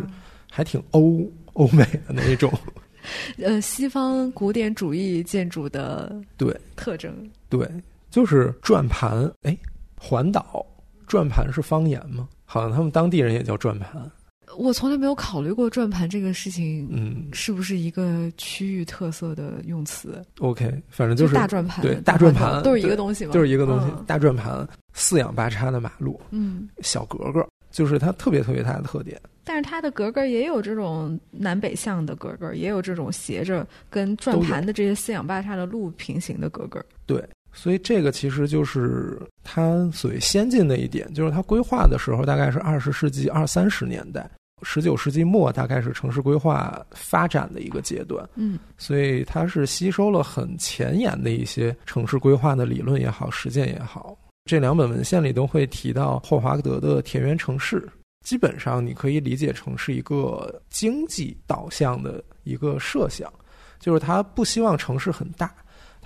[0.51, 2.53] 还挺欧欧美的那一种，
[3.38, 7.12] 呃，西方古典主义建筑的对特征。
[7.49, 7.68] 对，
[8.11, 9.31] 就是转盘。
[9.42, 9.57] 哎，
[9.97, 10.64] 环岛
[11.07, 12.29] 转盘是方言吗？
[12.51, 14.11] 好像他们当地人也叫转盘，
[14.57, 23.33] 我从来没有考虑过转盘这个事情，嗯，是不是一个区域特色的用词？OK，反正就是大转盘，对，大转盘都是一个东西吗？
[23.35, 29.21] 就是一个东西，大转盘，四仰八叉的马路，嗯，小格格，就是它特别特别大的特点。
[29.45, 37.23] 但是它的格格也有这种南北向的格格，也有这种斜着跟转盘的这些四仰八叉的路平行的格格，对。
[37.53, 44.31] 所以这个其实就是它所谓先进的一点，就是它规划的时候大概是二十世纪二三十年代，
[44.63, 48.29] 十九世纪末大概是城市规划发展的一个阶段。
[48.37, 54.17] 嗯，所以它是吸收了很前沿的一些城市规划的理论也好，实践也好。
[54.45, 57.87] 这两本文献里都会提到霍华德的田园城市，
[58.25, 63.31] 基本上你可以理解成是一个经济导向的一个设想，
[63.79, 65.53] 就是他不希望城市很大。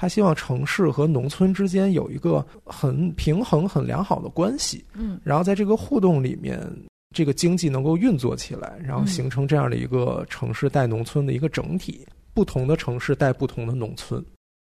[0.03, 6.61] 他希望城市和农村之间有一个很平衡、很良好的关系，嗯，然后在这个互动里面，
[7.15, 12.05] 这个经济能够运作起来，然后形成这样的一个城市带农村的一个整体。
[12.35, 14.21] 不同的城市带不同的农村，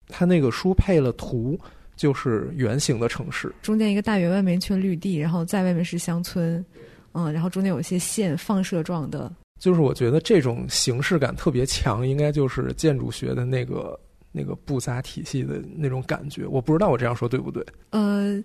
[0.08, 1.56] 他那个书配了图，
[1.96, 6.66] 就是圆形的城市，中间一个大圆，外面一圈绿地，然后在外面是乡村，
[7.12, 13.96] 嗯，然后中间有一些线放射状的，就是我觉得这种形式感特别强，应该就是建筑学的那个。
[14.32, 17.66] 那个布杂体系的那种感觉，我不知道我这样说对不对？
[17.90, 18.42] 呃，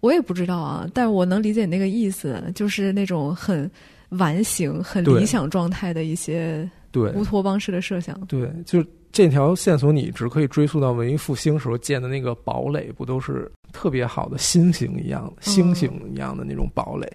[0.00, 3.70] 我也不知道啊，但我能理解你那个意思，就是那种很
[4.10, 8.18] 完形、很理想状态的一些对乌托邦式的设想。
[8.26, 17.10] 对，就是这条线索，你只可以追溯到文艺复兴时候建的那个堡垒，不都是特别好的心形一样、星形一样的那种堡垒？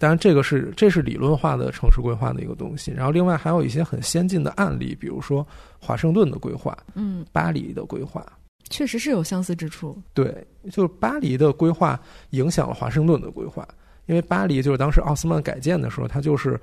[0.00, 2.90] 当然，这个是这是理论化的城市规划的一个东西。
[2.90, 5.46] 然后，另外还有一些很先进的案例，比如说
[5.78, 8.24] 华盛顿的规划，嗯，巴黎的规划，
[8.70, 10.00] 确实是有相似之处。
[10.14, 10.34] 对，
[10.70, 13.68] 就是巴黎的规划影响了华盛顿的规划，
[14.06, 16.58] 因为巴黎就是当时奥斯曼改建的时候，它就是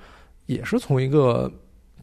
[0.48, 1.52] 也是从一个，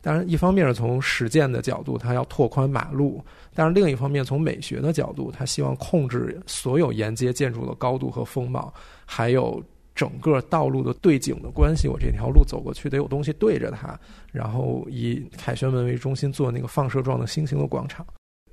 [0.01, 3.21] 当然一方面是从实践的角度，它要拓宽马路；，
[3.53, 8.73] 但是另一方面从美学的角度，它希望控制所有沿街建筑的高度和风貌，
[9.05, 9.61] 还有。
[9.95, 13.99] 整个道路的对景的关系，我这条路走过去得有东西对着它，
[14.33, 18.05] 然后以凯旋门为中心做那个放射状的星形的广场，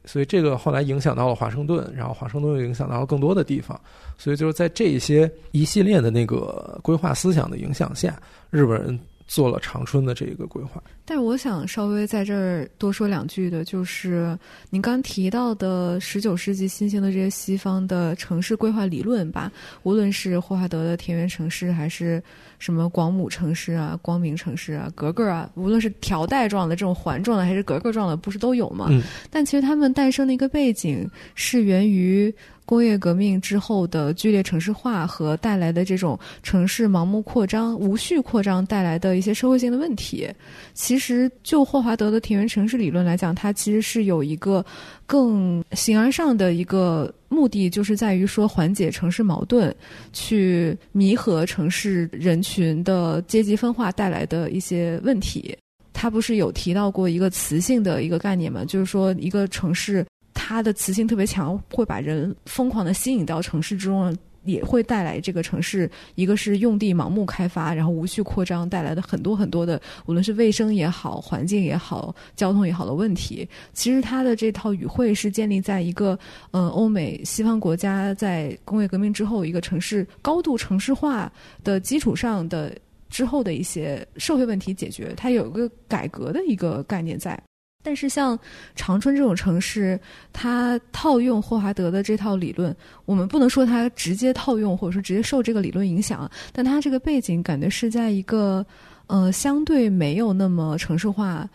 [0.05, 3.79] 所以这个后来影响到了华盛顿，然后华盛顿又影响到了更多的地方，
[4.17, 8.99] 所以就是在这些一系列的那个规划思想的影响下，日本人。
[9.31, 14.37] 做了长春的这一个规划，但是我想稍微在这儿多说两句的，就是
[14.69, 19.49] 您刚提到的十九世纪新兴的这些西方的城市规划理论吧，
[19.83, 22.21] 无论是霍华德的田园城市，还是
[22.59, 28.87] 什么广姆城市啊、光明城市啊、格格啊，无论是条带状的、这种环状的，还是格格状的，不是都有吗？
[28.89, 29.01] 嗯。
[29.29, 32.35] 但其实他们诞生的一个背景是源于。
[32.71, 40.25] 工业革命之后的剧烈城市化和带来的这种城市盲目扩张、无序扩张带来的一些社会性的问题。
[40.73, 44.65] 其实，就霍华德的田园城市理论来讲，它其实是有一个
[45.05, 49.75] 更形而上的一个目的，就是在于说缓解城市矛盾，
[50.13, 55.53] 去弥合城市人群的阶级分化带来的一些问题。
[55.91, 58.63] 他不是有提到过一个磁性的一个概念吗？
[58.65, 60.05] 就是说，一个城市
[60.51, 73.47] 它的磁性特别强，会把人疯狂的吸引到城市之中，也会带来这个城市一个是用地盲目开发，然后无序扩张带来的很多很多的，无论是卫生也好、环境也好、交通也好的问题。
[73.71, 76.19] 其实它的这套语汇是建立在一个，
[76.51, 81.31] 嗯，欧美西方国家在工业革命之后一个城市高度城市化
[81.63, 82.75] 的基础上的。
[83.11, 87.37] 之后的一些社会问题解决，它有一个改革的一个概念在。
[87.83, 88.37] 但是像
[88.75, 89.99] 长春这种城市，
[90.31, 98.65] 它套用霍华德的这套理论，我们不能说它直接套用，或者说直接受这个理论影响，但它这个背景感觉是在一个
[99.07, 101.49] 呃相对没有那么城市化。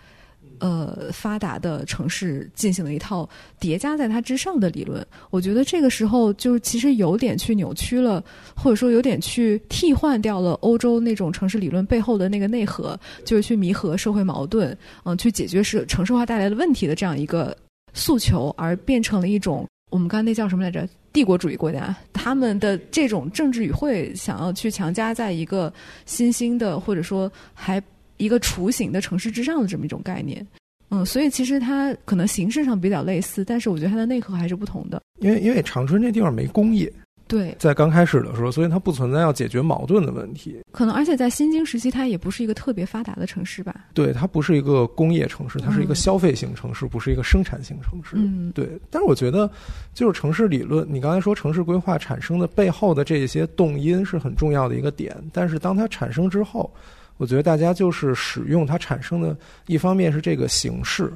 [0.59, 3.29] 呃，发达的城市进行了一套
[3.61, 8.23] 叠加在它之上的理论，我觉得这个时候就其实有点去扭曲了，
[8.55, 17.57] 或者说有点去替换掉了欧洲那种城市理论背后的那个内核，就是去弥合社会矛盾，嗯，去解决是城市化带来的问题的这样一个
[17.92, 20.88] 诉求，而变成了一种我们刚才那叫什么来着？
[21.12, 25.73] 帝国主义国家他们的这种政治语汇，想要去强加在一个
[26.05, 27.83] 新兴的或者说还。
[28.16, 30.46] 一个雏形的城市之上的这么一种概念，
[30.90, 35.00] 嗯，所以其实它可能形式上比较类似，但是我觉得它的内核还是不同的。
[35.18, 36.92] 因为因为长春这地方没工业，
[37.26, 40.61] 对，在刚开始的时候，所以它不存在要解决矛盾的问题。
[40.70, 43.87] 可能而且在新京时期，它也不是一个特别发达的城市吧？
[43.94, 48.11] 对，它不是一个工业城市，它是一个消费型城市，不是一个生产型城市。
[48.14, 48.79] 嗯，对。
[48.90, 49.50] 但是我觉得，
[49.92, 56.72] 就是城市理论，你刚才说城市规划产生的背后的这些动因是很重要的一个点，但是当它产生之后。
[57.18, 61.12] 我觉得大家就是使用它产生的，一方面是这个形式，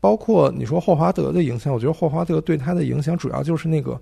[0.00, 4.00] 包括你说霍华德的影响，我觉得霍华德对他的影响主要就是那个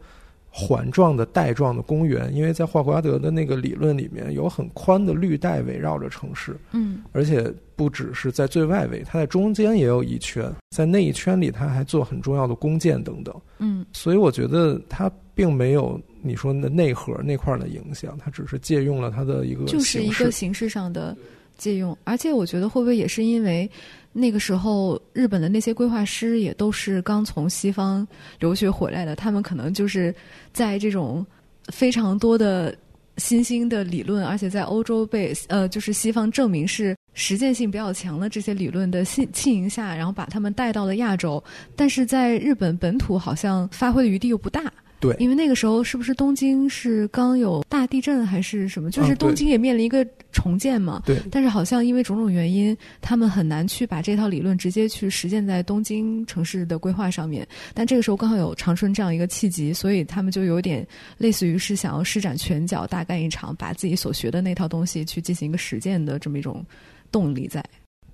[0.50, 16.00] 环状的带状的公园，因为在霍华德的那个理论里面有很宽的绿带围绕着城市，嗯，而且不只是在最外围，它在中间也有一圈，在那一圈里他还做很重要的弓箭等等，嗯，所以我觉得他并没有。
[16.26, 21.16] 你说的内核那块的影响，它只是借用了它的一个，就是一个形式上的
[21.56, 21.96] 借用。
[22.04, 23.70] 而且我觉得会不会也是因为
[24.12, 28.06] 那个时候日本的那些规划师也都是刚从西方
[28.40, 30.14] 留学回来的，他们可能就是
[30.52, 31.24] 在这种
[31.72, 32.76] 非常多的
[33.18, 41.42] 新兴的理论，而且在欧洲被呃就是西方证明是实践性比较强的这些理论的信浸淫下，然后把他们带到了亚洲，
[41.74, 44.72] 但是在日本本土好像发挥的余地又不大。
[44.98, 48.90] 对，因为那个时候是不是东京是刚有大地震还是什么？
[48.90, 51.02] 就是东京也面临一个重建嘛。
[51.04, 51.20] 对。
[51.30, 57.46] 但是好像因为种种原因，他们很难去把这套理论直接去实践在东京城市的规划上面。
[57.74, 60.86] 但这个时候刚好有长春这样一个契机，所以他们就有点
[61.18, 66.64] 类似于是想要施展拳脚，大干一场，把自己所学的那套东西去进行一个实践的这么一种
[67.12, 67.62] 动力在。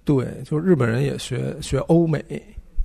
[0.05, 2.25] 对，就日本人也学学欧美。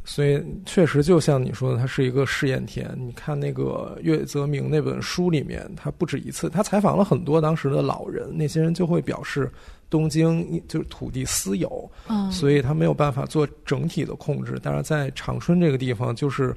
[0.10, 2.90] 所以确实，就像你说的，它是一个试验田。
[2.98, 9.52] 你看那个岳泽明那本书里面，他不止一次，他采访了很多当时的老人，那些人就会表示，
[9.90, 11.92] 东京就是土地私有，
[12.32, 14.58] 所以他没有办法做整体的控制。
[14.64, 16.56] 但是在长春这个地方，就是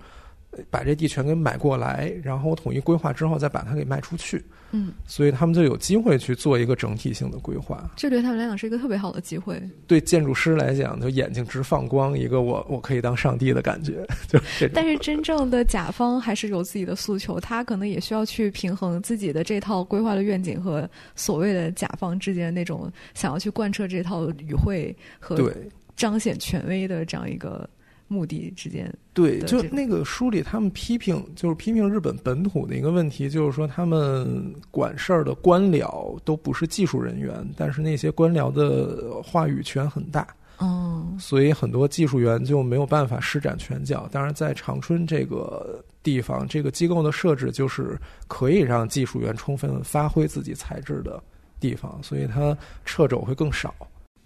[0.70, 4.44] 把这地全给买过来，然后统一规划之后，再把它给卖出去。
[4.72, 7.90] 嗯，所以他们就有机会去做一个整体性的规划。
[7.96, 9.60] 这对他们来讲是一个特别好的机会。
[9.86, 14.06] 对建筑师来讲，就眼睛直放光，一个我我可以当上帝的感觉。
[14.28, 14.38] 就
[14.72, 25.52] 但是真正的甲方还是有自己的诉求，他可能也需要去平衡自己的这套规划的愿景和所谓的甲方之间那种想要去贯彻这套语汇和
[25.96, 27.68] 彰显权威的这样一个。
[28.12, 40.26] 目的之间，对，就那个书里，他们批评就是批评日本本土的一个问题，就是说他们管事儿的官僚都不是技术人员，但是那些官僚的话语权很大，
[40.58, 44.08] 哦，所以很多技术员就没有办法施展拳脚。
[44.10, 47.96] 当然，在长春这个地方，这个机构的设置就是
[48.26, 51.22] 可以让技术员充分发挥自己才智的
[51.60, 53.72] 地方，所以他掣肘会更少。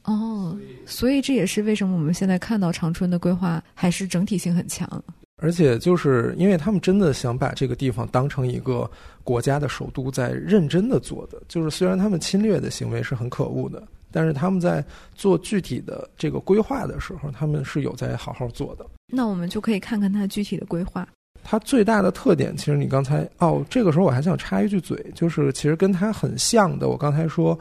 [0.05, 4.89] 哦，所以这也是为什么我们现在看到长春的规划还是整体性很强，
[5.37, 8.91] 而且就是因为他们真的想把这个地方当成一个
[9.23, 11.43] 国家的首都，在认真的做的。
[11.49, 18.87] 就是虽然他们侵略的行为是很可恶的，但是他们在做具体的这个规划的时候，他们是有在好好做的。
[19.13, 21.07] 那我们就可以看看它具体的规划。
[21.43, 27.59] 它最大的特点，其实你刚才哦，这个时候我还想插一句嘴，就是其实跟它很像的，我刚才说，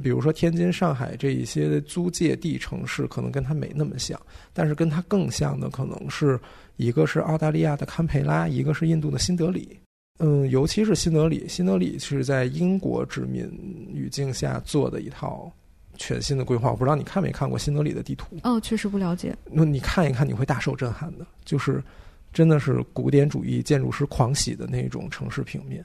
[0.00, 4.20] 比如说天津、上海这一些租界地城市，可能跟它没那么像，
[4.52, 6.38] 但是跟它更像的，可能是
[6.76, 9.76] 一个是澳大利亚的堪培拉，一个是印度的新德里。
[10.18, 13.44] 嗯，尤其是新德里，新德里是在英国殖民
[13.92, 15.50] 语境下做的一套
[15.96, 16.70] 全新的规划。
[16.70, 18.36] 我不知道你看没看过新德里的地图？
[18.44, 19.36] 哦，确实不了解。
[19.50, 21.82] 那你看一看，你会大受震撼的，就是。
[22.34, 25.84] 真的是古典主义建筑师狂喜的那种城市平面，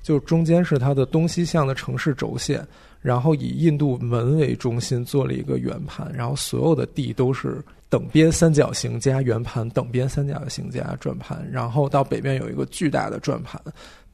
[0.00, 2.64] 就中间是它的东西向的城市轴线，
[3.02, 13.60] 然后以印度门为中心做了一个圆盘，然后所有的地都是等边三角形加圆盘，等边三角形加转盘，然后到北边有一个巨大的转盘，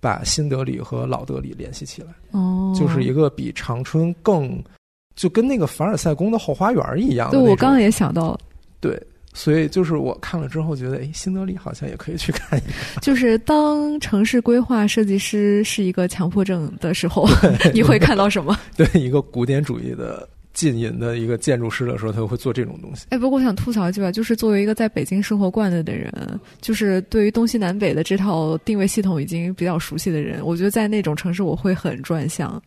[0.00, 2.08] 把新德里和老德里联系起来。
[2.32, 4.60] 哦，就是一个比长春更，
[5.14, 7.30] 就跟那个凡尔赛宫的后花园一样。
[7.30, 8.38] 对，我刚刚也想到，
[8.80, 9.00] 对。
[9.38, 12.72] 所以，就是我看了之后觉得，哎，新德里好像也可以去看一看。
[13.00, 17.24] 就是当城市规划设计师是一个强迫症的时候，
[17.72, 18.58] 你会看到什么？
[18.76, 23.06] 对，一个古典主义的浸淫的一个建筑师的时候，他会做这种东西。
[23.10, 26.12] 哎，不过我想吐槽一句吧，就是作为一个在北京生活惯了的人，
[26.60, 32.60] 就是对于东西南北的这套定位系统已经比较熟悉的人，我觉得在那种城市我会很转向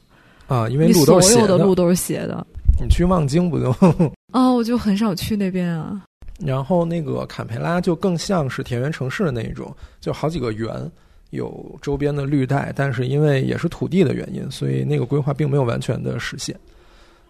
[0.48, 2.48] 啊，因为路都是所有的路都是斜的。
[2.82, 3.76] 你去望京不就？
[4.32, 6.02] 哦，我就很少去那边啊。
[6.44, 10.92] 然后那个坎培拉就更像是田园城市的那一种，就好几个园，
[11.30, 16.58] 有周边的绿带，但是因为也是土地的原因，所以那个规划并没有完全的实现。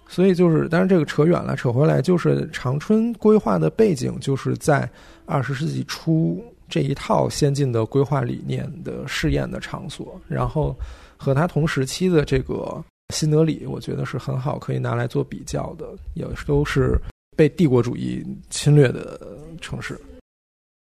[0.08, 4.90] 所以就是，当然这个扯远了，扯回来就是长春规划的背景，就是在
[5.26, 10.76] 二十世纪初这一套先进的规划理念的试验的场所，然后
[11.18, 12.84] 和它同时期的这个
[13.14, 16.98] 新德里，我觉得是很好可以拿来做比较的，也都是。
[17.42, 19.20] 被帝国主义侵略的
[19.60, 20.00] 城市，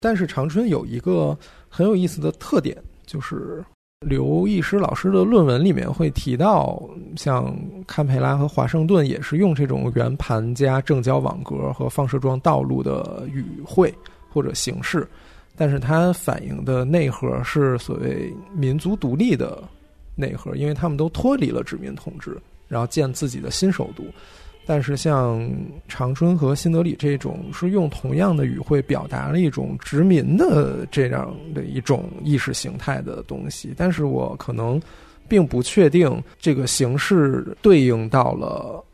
[0.01, 1.38] 但是长春有一个
[1.70, 3.64] 很有意思的特点，就是
[4.05, 6.84] 刘易师老师的论文里面会提到，
[7.16, 7.57] 像
[7.88, 13.95] 堪培拉和华盛顿也是用这种圆盘加正交网格和放射状道路的语汇
[14.30, 15.07] 或者形式，
[15.55, 19.64] 但是它反映的内核是所谓民族独立的
[20.14, 22.38] 内核，因为他们都脱离了殖民统治，
[22.68, 24.03] 然后建自己的新首都。
[24.70, 25.51] 但是像
[25.88, 34.80] 长春和新德里这种是用同样的语汇表达了一种殖民的这样的一种意识形态的东西，但是我可能
[35.28, 38.86] 并不确定这个形式对应到了，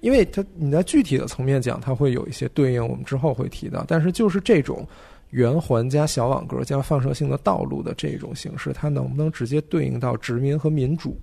[0.00, 3.84] 因为它你在具体的层面讲，它会有一些对应，我们之后会提到。
[3.86, 4.84] 但是就是这种
[5.30, 11.16] 圆环加小网格加放射性的道路的这种形式，它能不能直接对应到殖民和民主？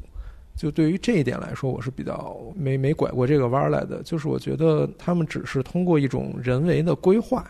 [0.56, 4.04] 就对于这一点来说，我是比较没没拐过这个弯来的。
[4.04, 7.46] 就是我觉得他们只是通过一种人为的规划，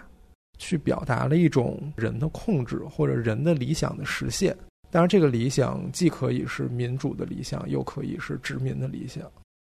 [0.57, 4.55] 去表达了一种人的控制或者人的理想的实现。
[4.89, 9.23] 当然，这个理想既可以是民主的理想，又可以是殖民的理想。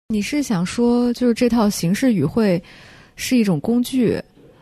[0.10, 2.62] 你是想说，就是这套形式语汇
[3.16, 4.22] 是一种工具？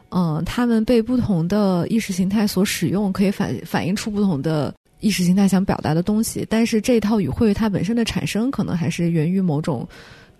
[0.09, 4.73] 嗯，他们被不同的意识形态所使用，可以反反映出不同的。
[4.99, 9.87] 意识形态想表达的东西，但是这一套语汇它本身的产生，可能还是源于某种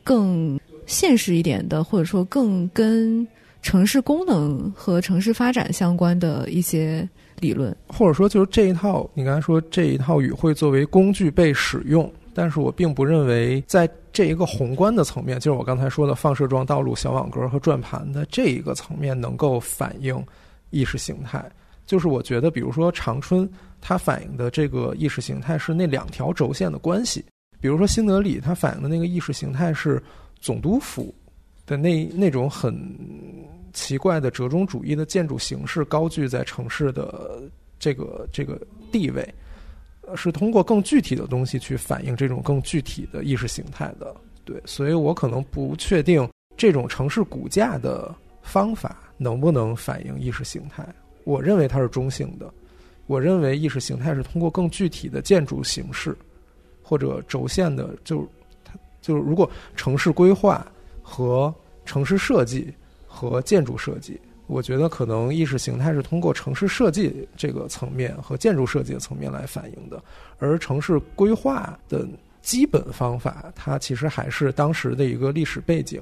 [0.03, 3.25] 更现实一点的，或者说更跟
[3.61, 7.07] 城市功能和城市发展相关的一些
[7.39, 20.21] 理论，或者说就是这一套，你刚才说这一套语汇作为工具被使用，但是我并不认为在这一个宏观的层面，就是我刚才说的放射状道路、小网格和转盘的这一个层面，能够反映
[20.69, 21.43] 意识形态。
[21.85, 23.49] 就是我觉得，比如说长春。
[23.81, 27.23] 它反映的这个意识形态是那两条轴线的关系，
[27.59, 30.01] 比如说新德里，它反映的那个意识形态是
[30.39, 31.13] 总督府
[31.65, 32.75] 的那那种很
[33.73, 37.41] 奇怪的折中主义的建筑形式高踞在城市的
[37.77, 38.59] 这个这个
[38.91, 39.27] 地位，
[40.15, 44.15] 是通过更具体的东西去反映这种更具体的意识形态的。
[44.43, 46.27] 对，所以我可能不确定
[46.57, 50.83] 这种城市骨架的方法能不能反映意识形态，
[51.23, 52.51] 我认为它是中性的。
[53.09, 56.15] 我认为意识形态是通过更具体的建筑形式，
[56.83, 58.21] 或者轴线的，就
[58.63, 60.63] 它就是如果城市规划
[61.01, 61.51] 和
[61.85, 62.71] 城市设计
[63.07, 69.99] 和建筑设计，我觉得可能意识形态是通过城市设计这个层面和建筑设计的层面来反映的，
[70.37, 72.07] 而城市规划的
[72.43, 75.99] 基本方法，它其实还是当时的一个历史背景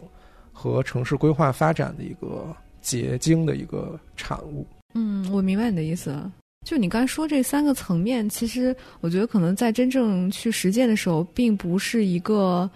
[0.51, 4.67] 和城市规划发展的一个结晶的一个产物。
[4.93, 6.29] 嗯，我明白你的意思。
[6.67, 12.69] 就你刚才说这三个层面，其实我觉得可能在真正去实践的时候，并不是一个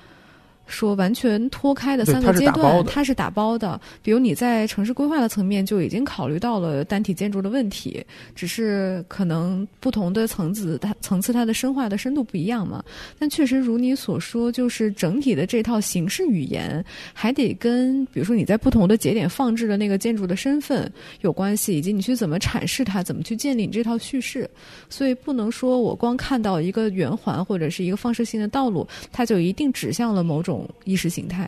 [0.72, 3.80] 说完全脱开的三个阶段，它是打包的。
[4.02, 8.04] 比如你在城市规划的层面就已经考虑到了单体建筑的问题，
[8.34, 12.84] 只是可能不同的层次它层次它的深化的深度不一样嘛。
[13.20, 24.50] 但确实如你所说，就是整体的这套形式语言还得跟比如说你在不同的节点放置的那个建筑的身份有关系，以及你去怎么阐释它，怎么去建立你这套叙事。
[24.90, 30.61] 所以不能说我光看到一个圆环或者是一个放射性的道路，它就一定指向了某种。
[30.84, 31.47] 意识形态，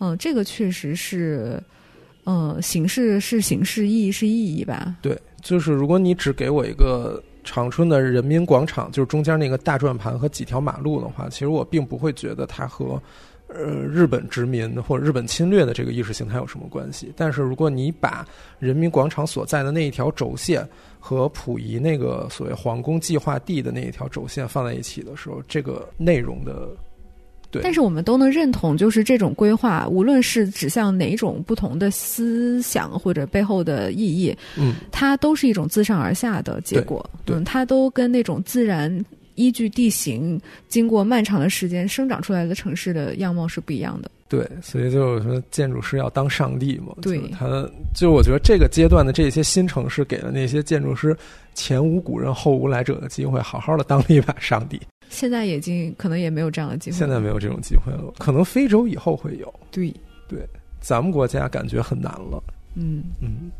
[0.00, 1.62] 嗯，这个确实是，
[2.24, 4.96] 嗯，形式是形式，意义是意义吧？
[5.02, 13.00] 对，就是如果你只给我一个长春的人民广场，就是中间那个大转盘和几条马路的话，其实我并不会觉得它和
[13.48, 17.12] 呃日本殖民或者日本侵略的这个意识形态有什么关系。
[17.14, 18.26] 但是如果你把
[18.58, 20.66] 人民广场所在的那一条轴线
[20.98, 26.68] 和溥仪那个所谓皇宫计划地的那一条轴线放在一起的时候，这个内容的。
[27.62, 44.10] 但是我们都能认同，就是这种规划，无论是指向哪种不同的思想或者背后的意义，嗯，它都是一种自上而下的结果，嗯，它都跟那种自然依据地形经过漫长的时间生长出来的城市的样貌是不一样的。
[44.26, 46.94] 对，所以就是说，建筑师要当上帝嘛。
[47.00, 47.46] 对，他
[47.94, 51.16] 就我觉得这个阶段的这些新城市，给了那些建筑师
[51.54, 54.80] 前无古人后无来者的机会，好好的当了一把上帝。
[55.14, 56.96] 现在已经可能也没有这样的机会。
[56.96, 59.52] 现在没有这种机会了，可能非洲以后会有。
[59.70, 59.94] 对
[60.28, 60.46] 对，
[60.80, 62.42] 咱们国家感觉很难了。
[62.74, 63.50] 嗯嗯。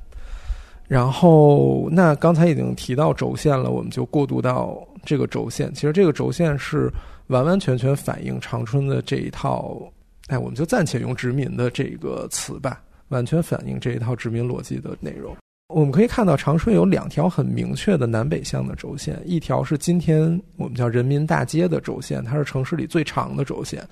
[0.87, 5.73] 然后，那刚才已经提到轴线了，我们就过渡到这个轴线。
[5.73, 6.93] 其实这个轴线是
[7.29, 9.81] 完完全全反映长春的这一套。
[10.29, 15.35] 哎，我们就暂且用殖民的这个词吧，完全反映这一套殖民逻辑的内容。
[15.69, 23.87] 我们可以看到，长春有两条很明确的南北向的轴线，一条是今天我们叫人民大街的轴线，它是城市里最长的轴线，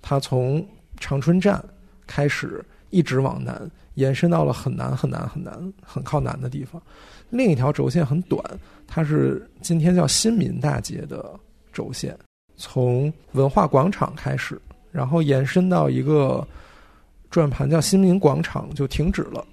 [0.00, 0.66] 它从
[0.98, 1.62] 长春站
[2.06, 6.80] 开始一直往南延伸到了很南很南很南很靠南的地方。
[7.28, 8.40] 另一条轴线很短，
[8.86, 11.28] 它是今天叫新民大街的
[11.72, 12.16] 轴线，
[12.56, 14.60] 从文化广场开始。
[14.92, 16.46] 然后延伸到一个
[17.28, 19.44] 转盘叫新民广场就停止了。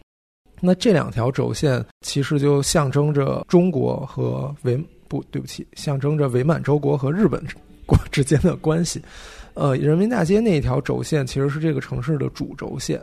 [0.66, 7.44] 那这两条轴线其实就象征着中国和伪不对不起，象征着伪满洲国和日本
[7.86, 9.02] 国之间的关系。
[9.56, 13.00] 呃，人民大街那一条轴线其实是这个城市的主轴线，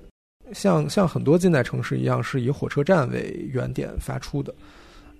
[0.55, 4.55] 像像很多近代城市一样，是以火车站为原点发出的。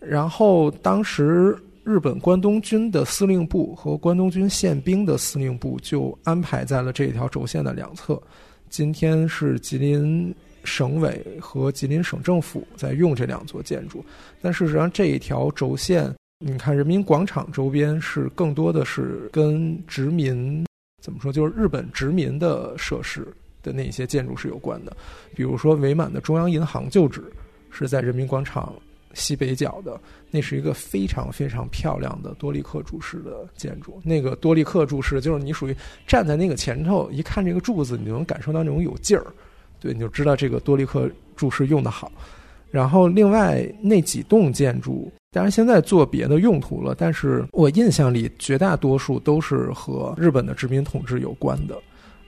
[0.01, 1.57] 然后当时。
[1.83, 8.21] 日本关东军的司令部和关东军宪兵的司令部就安排在了这条轴线的两侧。
[8.69, 10.33] 今天是吉林
[10.65, 14.05] 省委和吉林省政府在用这两座建筑，
[14.41, 20.65] 但事实上这一条轴线，你看人民广场周边是更多的是跟殖民
[21.03, 23.27] 怎么说，就是日本殖民的设施
[23.63, 24.97] 的那些建筑是有关的。
[25.35, 27.23] 比如说伪满的中央银行旧址
[27.71, 28.75] 是在人民广场。
[29.13, 30.01] 西北角的，
[30.31, 34.01] 那是一个非常非常漂亮的多利克柱式的建筑。
[34.05, 35.75] 那个多利克柱式，就是你属于
[36.07, 39.27] 站在那个前头，一看这个柱子，你就能感受到那种有劲儿，
[39.81, 42.13] 对，你就知道这个多利克柱式用的好。
[42.71, 51.77] 然后另外那几栋建筑，当然现在做别的用途了，但是我印象里绝大多数都是和日本的殖民统治有关的。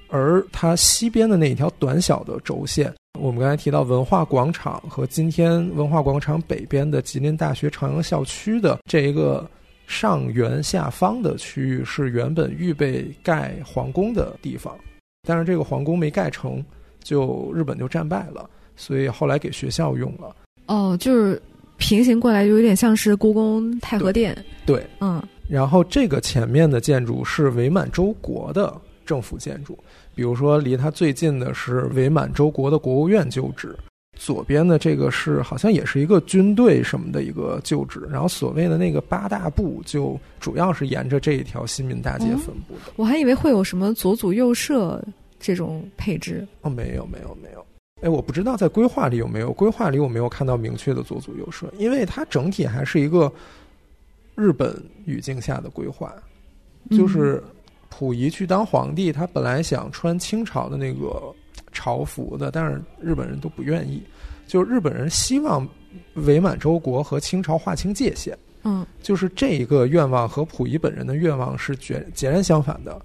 [0.09, 2.93] 而它西边的那一条短小的轴线。
[3.19, 9.49] 我们刚才提到文化广场和今天文化广场北边的吉林大学朝阳校区的这一个
[9.87, 14.77] 上圆下方的区域，是原本预备盖皇宫的地方，
[15.27, 16.65] 但是这个皇宫没盖成，
[17.03, 20.35] 就日本就战败了，所以后来给学校用了。
[20.67, 21.41] 哦，就是
[21.77, 24.37] 平行过来，就有点像是故宫太和殿。
[24.65, 25.23] 对，嗯。
[25.49, 28.73] 然后这个前面的建筑是伪满洲国的
[29.05, 29.77] 政府建筑。
[30.15, 33.75] 比如说，离它最近的是伪满洲国的国务院旧址，
[34.19, 38.07] 左边的这个是好像也是一个军队什么的一个旧址。
[38.11, 42.93] 然后所谓的那个八大部，就主要是沿着这一条新民大街分布的。
[42.97, 45.03] 我还以为会有什么左祖右社
[45.43, 46.49] 这种配置。
[46.63, 47.67] 哦，没有，没有，没有。
[48.01, 53.31] 哎，我不知道在规划里有没有，规划里我没有看到明确的左祖右社，因为它整体还是一个
[54.35, 56.11] 日本语境下的规划，
[56.91, 57.43] 就是。
[57.95, 61.23] 溥仪去当皇帝，他本来想穿清朝的那个
[61.73, 64.03] 朝服的，但是日本人都不愿意。
[64.47, 65.69] 就是日本人希望
[66.15, 68.37] 伪满洲国和清朝划清界限。
[68.65, 72.99] 嗯，就是这一个愿望和溥仪本人的愿望是截截然相反的。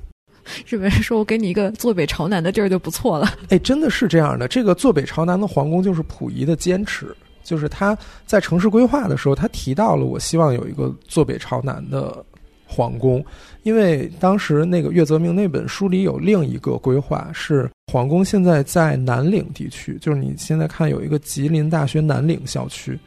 [0.65, 4.47] 日本人说：“我给你一个坐北朝南的地儿就不错了。”哎，真的是这样的。
[4.47, 12.23] 这个坐北朝南的皇宫就是溥仪的坚持，就是他在城市规划的时候，他提到了我希望有一个坐北朝南的。
[12.69, 13.23] 皇宫，
[13.63, 22.99] 因为当时那个岳泽明那本书里有另一个规划，是皇宫现在在南岭地区，就是你现在看有一个吉林大学南岭校区，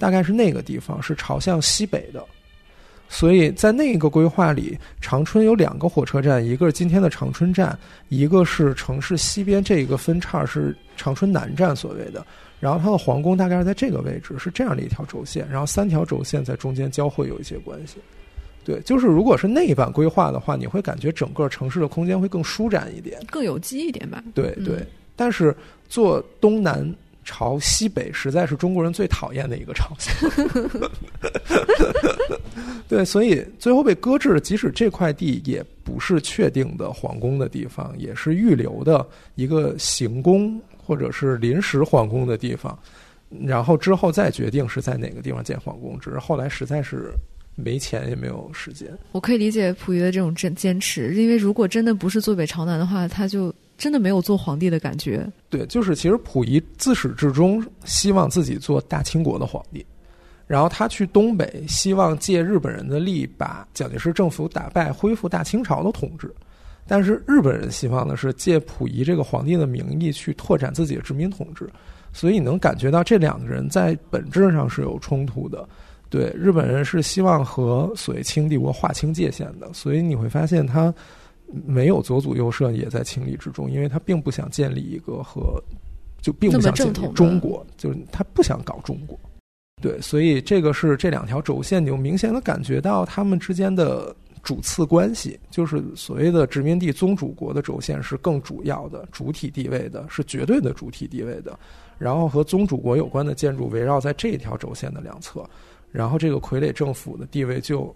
[0.00, 2.24] 大概是那个地方是朝向西北的，
[3.08, 7.78] 所以在那个规划里，长春有两个火车站，一个是今天的长春站，
[8.08, 12.26] 一个是城市西边这一个分叉是长春南站所谓的，
[12.58, 17.98] 然后它的皇宫大概是在这个位置，是这样的一条轴线，然后三条轴线在中间交汇有一些关系。
[18.64, 24.24] 对，就是如果是那一版规划的话，你会感觉整个城市的空间会更舒展一点，更有机一点吧。
[24.34, 24.84] 对对，
[25.14, 25.54] 但是
[25.88, 26.82] 做东南
[27.24, 30.14] 朝西北，实在是中国人最讨厌的一个朝向。
[32.88, 34.40] 对，所以最后被搁置。
[34.40, 42.78] 即使这块地也不是确定的皇宫的地方，也是预留的一个行宫或者是临时皇宫的地方，
[43.44, 45.98] 然后之后再决定是在哪个地方建皇宫。
[45.98, 47.10] 只是后来实在是。
[47.56, 55.26] 没钱也没有时间，我可以理解溥仪的这种坚坚持，因为如果真的不是坐北朝南的话，他就真的没有做皇帝的感觉。
[55.50, 59.84] 对，就是其实溥仪自始至终希望自己做大清国的皇帝，
[60.46, 66.32] 然后他去东北，希望借日本人的力把蒋介石政府打败，恢复大清朝的统治。
[66.86, 71.66] 但是日本人希望的是借溥仪这个皇帝的名义去拓展自己的殖民统治，
[72.12, 75.66] 所以你能感觉到这两个人在本质上是有冲突的。
[76.10, 80.94] 对日本人是希望和所谓清帝国划清界限的，所以你会发现他
[81.66, 85.62] 没有左祖右社也在情理之中，因为他并不想建立一个和
[86.20, 89.18] 就并不想建立中国，就是他不想搞中国。
[89.82, 101.58] 对，所以这个是这两条轴线，你就明显的感觉到他们之间的主次关系，就是所谓的殖民地宗主国的轴线是更主要的主体地位的，是绝对的主体地位的，
[101.98, 105.44] 然后和宗主国有关的建筑围绕在这条轴线的两侧。
[105.90, 107.94] 然后这个傀儡政府的地位就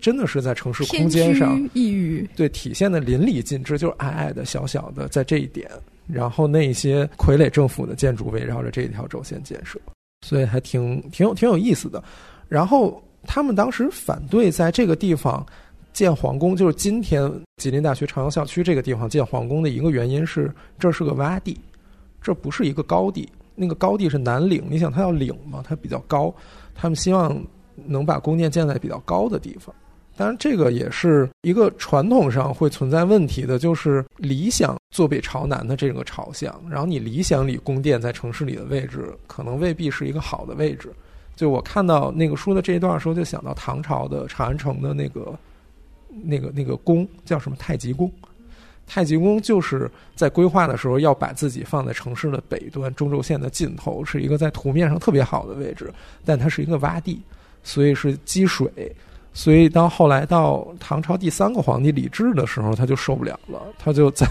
[0.00, 5.70] 真的是在城市空间上抑郁，对体现的淋漓尽致，就是矮矮的、小小的，在这一点。
[6.06, 9.78] 然后那些傀儡政府的建筑围绕着这一条轴线建设，
[10.26, 12.02] 所以还挺挺有挺有意思的。
[12.48, 15.44] 然后他们当时反对在这个地方
[15.92, 21.60] 建皇宫，就是今天吉林大学朝阳校区这个地方建皇宫的一个原因是，这是个洼地，
[22.22, 23.28] 这不是一个高地。
[23.54, 26.32] 那个高地是南岭，你想它要岭嘛，它比较高。
[26.74, 27.36] 他们希望
[27.74, 29.74] 能把宫殿建在比较高的地方，
[30.18, 40.92] 当然这个也是一个传统上会存在问题的，就是理想坐北朝南的这个朝向，然后你理想里宫殿在城市里的位置可能未必是一个好的位置。
[41.36, 45.38] 就我看到那个书的这一段的时候，就想到唐朝的长安城的那个
[46.10, 48.10] 那个那个宫叫什么太极宫。
[48.88, 55.92] 太极宫就是在规划的时候要把自己放在城市的北端，中轴线的尽头，是一个在图面上特别好的位置，
[56.24, 57.22] 但它是一个洼地，
[57.62, 58.68] 所以是积水。
[59.38, 64.26] 所以到后来到唐朝第三个皇帝李治的时候，他就受不了了，他就在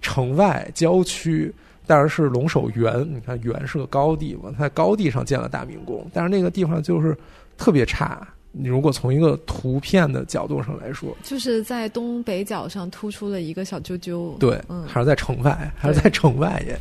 [0.00, 1.52] 城外郊区，
[1.84, 7.18] 当然是龙首原，你看原是个高地嘛，他在高地上建了大明宫，但是那个地方就是
[7.58, 8.24] 特别差。
[8.52, 16.78] 你如果从一个图片的角度上来说，就是在东北角上突出了一个小啾啾，对，还是在城外，还是在城外也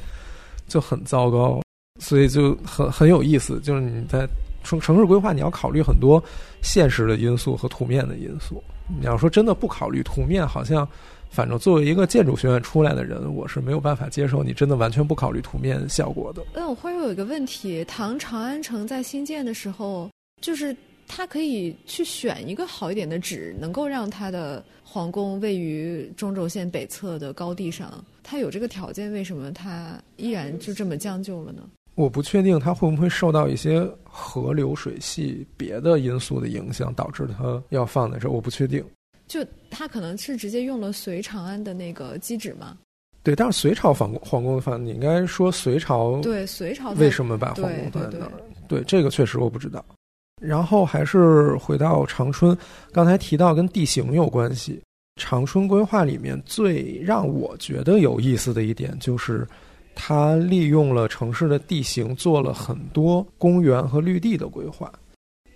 [0.68, 1.63] 就很糟糕，
[1.99, 3.59] 所以就很很有意思。
[3.61, 4.28] 就是你在
[4.66, 6.22] 城城市规划，你要考虑很多
[6.61, 8.61] 现实的因素和图面的因素。
[8.99, 10.86] 你要说真的不考虑图面，好像
[11.30, 16.43] 反正作为一个建筑学院出来的人，我是没有办法接受你真的完全不考虑图面效果的。
[16.53, 20.09] 嗯，我忽然有一个问题：唐长安城在新建的时候，
[20.41, 20.76] 就是。
[21.07, 28.03] 他可以去选一个好一点的址，能够让他的皇宫位于中轴线北侧的高地上。
[28.24, 31.61] 他有这个条件，为什么他依然就这么将就了呢？
[31.96, 38.30] 我不确定它会不会受到一些河流水系别的因素的影响，导致它要放在这。
[38.30, 38.86] 我不确定。
[39.28, 42.78] 就它可能是直接用了隋长安的那个基址吗？
[43.24, 48.32] 对，但是隋朝皇宫皇宫放，你应该说隋朝对隋朝为什么把皇宫放在那儿？
[48.68, 49.84] 对，这个确实我不知道。
[50.41, 52.56] 然后还是回到长春，
[52.91, 54.80] 刚才提到跟地形有关系。
[55.20, 59.48] 长春规划里面最让我觉得有意思的一点，就是
[59.96, 64.91] 它利用了城市的地形，做了很多公园和绿地的规划。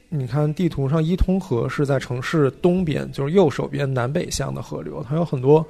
[0.08, 5.64] 你看地图上，伊通河是在城市东边，就是右手边南北向的河流，它有很多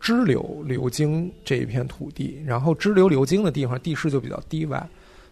[0.00, 4.82] 支流流经这一片土地，然后支流流经的地方地势就比较低洼。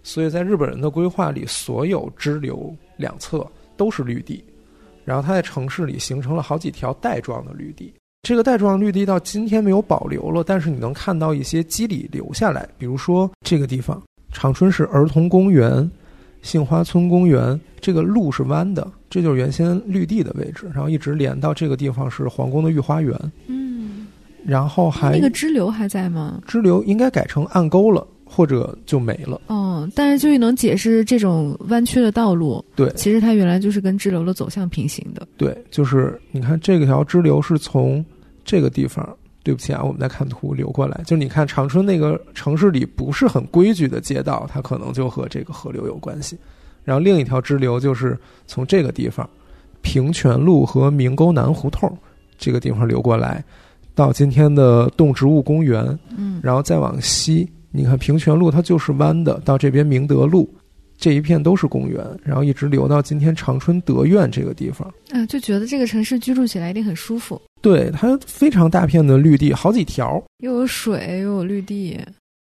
[0.03, 4.45] 所以在日本人的规划里，所有支流两侧都是绿地，
[5.05, 7.93] 然后它在城市里形成了好几条带状的绿地。
[8.23, 12.69] 这个带状绿地到今天没有保留了，但是你能看到一些肌理留下来。
[12.77, 14.01] 比如说这个地方，
[14.31, 15.91] 长春市儿童公园、
[16.43, 23.19] 杏花村公园，这个路是弯的，这就是原先绿地的位置，然后一直连到这个地方是皇宫的御花园。
[23.47, 24.07] 嗯，
[24.45, 26.43] 然后还那个支流还在吗？
[26.47, 29.41] 支流应该改成暗沟了，或者就没了。
[29.49, 32.65] 嗯，但是就能解释这种弯曲的道路。
[32.77, 35.27] 对，其实它原来就是跟支流的走向平行的。
[35.37, 38.05] 对，就是你看这个条支流是从
[38.45, 39.07] 这个地方。
[39.43, 46.37] 对不起啊，我们在看图流过来，就是你看长春那个城市里不是很规矩的街道，它可能就和这个河流有关系。
[46.85, 48.17] 然后另一条支流就是
[48.47, 49.29] 从这个地方，
[49.81, 51.91] 平泉路和明沟南胡同
[52.37, 53.43] 这个地方流过来，
[53.95, 55.99] 到今天的动植物公园。
[56.15, 60.53] 嗯，然后再往西，你看平泉路它就是弯的，到这边明德路
[60.99, 64.93] 这一片都是公园，然后一直流到今天长春德苑这个地方。
[65.11, 67.41] 嗯，就觉得这个城市居住起来一定很舒服。
[67.63, 71.99] 对，它非常大片的绿地，好几条，又有水又有绿地。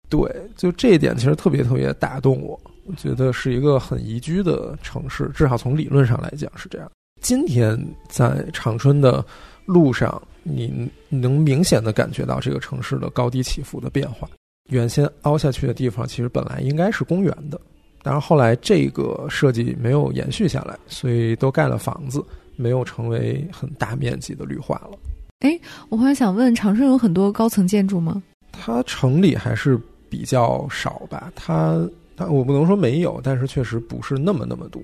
[0.08, 2.60] 对，就这一点其实特别特别打动我。
[2.86, 6.90] 我觉得是一个很宜居的城市，至少从理论上来讲是这样。
[7.22, 7.78] 今天
[8.10, 9.24] 在长春的
[9.64, 14.28] 路上，你能明显的感觉到这个城市的高低起伏的变化。
[14.70, 17.60] 原先凹下去的地方，其实本来应该是公园的，
[18.02, 22.24] 但是后来这个设计没有延续下来，所以都盖了房子。
[22.56, 24.96] 没有成为很大面积的绿化了。
[25.40, 25.58] 哎，
[25.88, 28.22] 我忽然想问，长春有很多高层建筑吗？
[28.52, 29.76] 它城里还是
[30.08, 31.32] 比较少吧。
[31.34, 31.84] 它，
[32.16, 34.80] 它我不能说没有，但是确实不是那么那么多。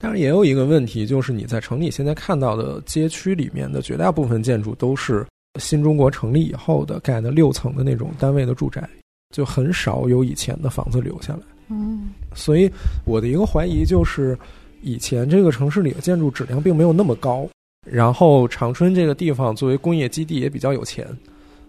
[0.00, 5.24] 但是也有一个问题，就是你在城里现在看到的街区里面的绝大部分建筑都是
[5.58, 8.88] 新中国成立以后的盖的六层的那种单位的住宅，
[9.34, 11.40] 就很少有以前的房子留下来。
[11.68, 12.70] 嗯，所以
[13.04, 14.38] 我的一个怀疑就是。
[14.80, 17.48] 以前这个城市里的建筑质量并没有那么高，
[17.84, 21.04] 然后长春这个地方作为工业基地也比较有钱，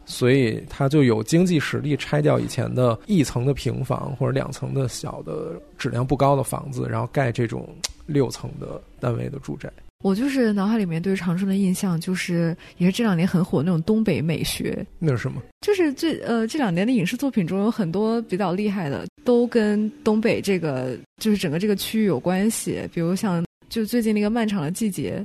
[0.05, 7.67] 所以它就有经济实力拆掉以前的一层的平房或者两层的小的质量不高的房子，然后盖这种
[8.05, 9.73] 六层的单位的住宅。
[10.01, 14.85] 我就是脑海里面对长春的印象，就是也是这两年很火那种东北美学。
[14.97, 15.41] 那是什么？
[15.59, 22.79] 就是这呃这两年的影视作品中有很多比较厉害的，都跟东北这个就是整个这个区域有关系。
[22.93, 25.17] 比如像就最近那个《漫长的季节》，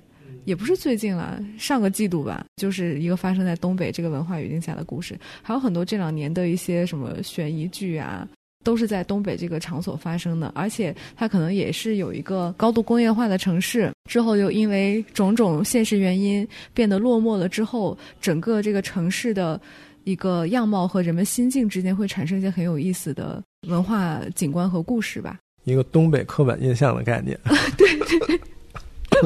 [0.44, 5.16] 也不是最近了，上个季度吧，就是一个发生在东北这个文化语境下的故事。
[5.40, 8.26] 还有很多这两年的一些什么悬疑剧啊。
[8.64, 17.48] 都是在东北这个场所发生的，而且它可能也是有一个高度工业化的城市，之后又因为种种现实原因变得落寞了。
[17.48, 19.60] 之后，整个这个城市的
[20.04, 25.38] 一个样貌和人们心境之间会产生一些很有意思的文化景观和故事吧。
[25.64, 27.38] 一个东北刻板印象的概念。
[27.76, 27.86] 对
[28.26, 28.40] 对，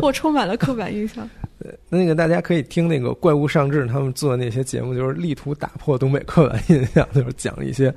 [0.02, 1.28] 我充满了刻板印象。
[1.60, 7.92] 对，那个大家可以听那个怪物上志他们做的那些节目，就是力图打破东北刻板印象，就是讲一些。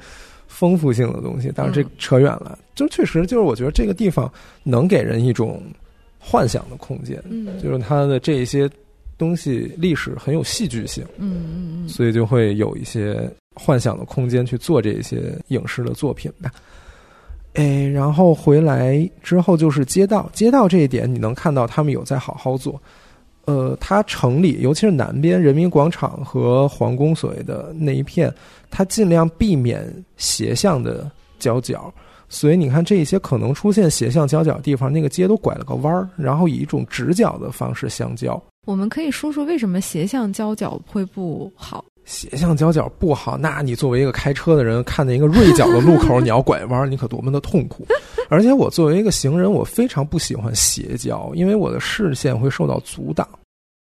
[0.62, 2.56] 丰富性的东西，当然这扯远了。
[2.76, 4.32] 就确实，就是我觉得这个地方
[4.62, 5.60] 能给人一种
[6.20, 7.20] 幻想的空间，
[7.60, 8.70] 就是它的这些
[9.18, 16.52] 东西历史很有戏剧性，嗯嗯嗯，所以就会有一些幻想的空间去做这些影视的作品吧。
[17.54, 22.80] 哎，然后回来之后就是街道，街道这一点你能看到他们有在好好做。
[23.46, 28.34] 呃，它城里，尤其是南边人民广场和皇宫所谓的那一片，
[28.70, 31.94] 它尽量避免斜向的交角，
[32.30, 38.42] 所以你看这一些可能出现斜向交角的地方，那个街都拐了个弯儿，然后以一种直角的方式相交。
[38.68, 41.84] 我们可以说说为什么斜向交角会不好？
[42.12, 47.88] 斜向交角不好，那你作为一个开车的人，看见一个锐角的路口， 你要拐弯，你可多么的痛苦！
[48.30, 53.26] 而且我作为一个行人，我非常不喜欢斜交，因为我的视线会受到阻挡。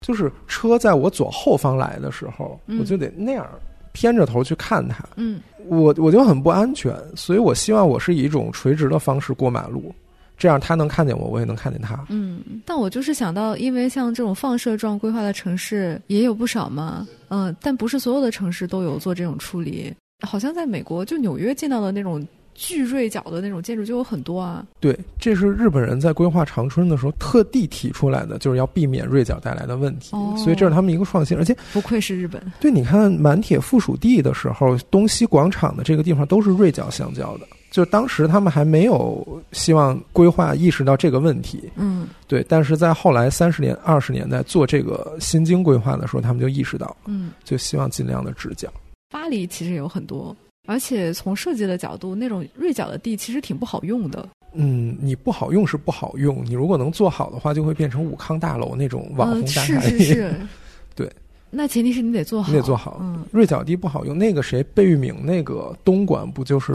[0.05, 3.47] 就是车在我左后方来的时候，我就得那样
[3.91, 5.05] 偏着头去看它。
[5.15, 9.93] 嗯，我我就很不安全，所以我希望我是以一种垂直的方式过马路。
[10.37, 12.05] 这样他能看见我，我也能看见他。
[12.09, 17.07] 嗯，但我就是想到，因为像这种放射状规划的城市也有不少嘛。
[17.29, 19.93] 嗯，但不是所有的城市都有做这种处理。
[20.21, 24.65] 好像在美国，就纽约见到的那种巨锐角的那种建筑就有很多啊。
[24.79, 30.11] 对，这是日本人在规划长春的时候特地提出来的，就是要避免锐角带来的问题。
[30.37, 32.41] 所以这是他们一个创新，而且不愧是日本。
[32.59, 37.45] 对，你看满铁附属地的时候，东西广场的这个地方都是锐角相交的。
[37.75, 42.41] 就当时他们还没有希望规划意识到这个问题，嗯，对。
[42.47, 48.69] 但是在后来三十年、二十年代做这个新京规划的时候，他们就意识到，嗯，就希望尽量的直角。
[49.09, 50.33] 巴黎其实有很多，
[50.69, 54.25] 而且从设计的角度，那种锐角的地其实挺不好用的。
[54.53, 59.81] 嗯，你不好用是不好用，你如果能做好的话，就会变成武康大楼那种网红大厦。
[59.81, 60.35] 是 是是，
[60.95, 61.11] 对。
[61.51, 62.99] 那前提是你得做好，你得做好。
[63.01, 66.73] 嗯，锐角地不好用，那个谁，贝聿铭那个东莞不就是？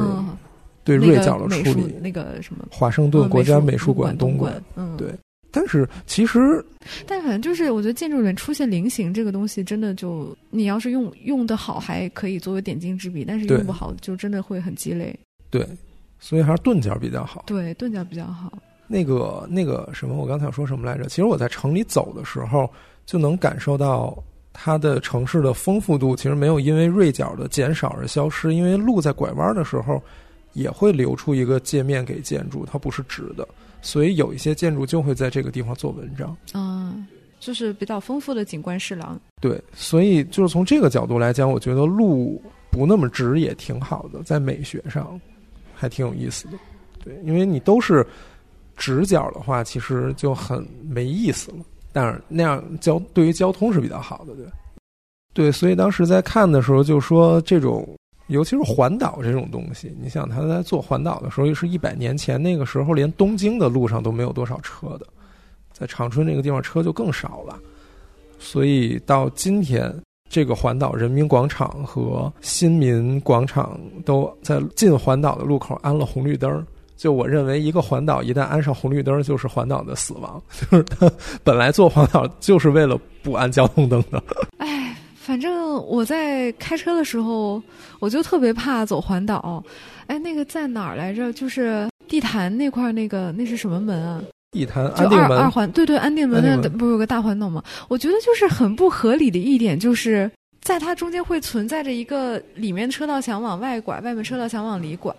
[0.84, 5.12] 对锐角的处理，那个什么华盛顿国家美术馆东馆，嗯，对，
[5.50, 6.64] 但是其实，
[7.06, 15.14] 但反正就是，我觉得建筑里面出现菱形这个东西，真的就你要是用用的好，还可以作为点睛之笔；但是用不好，就真的会很鸡肋。
[15.50, 15.66] 对，
[16.18, 17.44] 所以还是钝角比较好。
[17.46, 18.58] 对，钝角比较好。
[18.86, 21.04] 那个那个什么，我刚才要说什么来着？
[21.04, 22.68] 其实我在城里走的时候，
[23.06, 24.16] 就能感受到
[24.52, 28.54] 它的城市的丰富度，其实没有因为锐角的减少而消失。
[28.54, 30.02] 因为路在拐弯的时候，
[30.52, 33.46] 也会留出一个界面给建筑，它不是直的。
[33.82, 37.06] 所以有一些建筑就会在这个地方做文章，嗯，
[37.38, 39.18] 就是比较丰富的景观饰廊。
[39.40, 45.18] 对，所以就是从这个角度来讲，我觉得路不那么直也挺好的，在美学上
[45.74, 46.58] 还挺有意思的。
[47.02, 48.06] 对，因为你都是
[48.76, 51.58] 直角的话，其实就很没意思了。
[51.90, 54.44] 但是那样交对于交通是比较好的，对。
[55.32, 57.88] 对，所以当时在看的时候就说这种。
[58.30, 65.06] 尤其是环岛这种东西，你想他在做环岛的时候，又是一百年前，那个时候连东京的路上都没有多少车的，
[65.72, 67.58] 在长春这个地方车就更少了。
[68.38, 69.92] 所以到今天，
[70.28, 76.64] 这个环岛人民广场和新民广场都在进环岛的路口安了红绿灯。
[76.96, 80.40] 就我认为，一个环岛一旦安上红绿灯，就是环岛的死亡。
[80.70, 81.10] 就是他
[81.42, 84.22] 本来做环岛就是为了不安交通灯的。
[84.58, 84.89] 哎。
[85.30, 87.62] 反正我在开车的时候，
[88.00, 89.62] 我就特别怕走环岛。
[90.08, 91.32] 哎，那个在哪儿来着？
[91.32, 94.20] 就是地坛那块儿，那个那是什么门啊？
[94.50, 97.62] 地坛就二二环，对对，安定门那不是有个大环岛吗？
[97.86, 100.28] 我觉得就是很不合理的一点，就是
[100.62, 105.14] 在它中间会存在着一个里面车道想往外拐，外面车道想往里拐，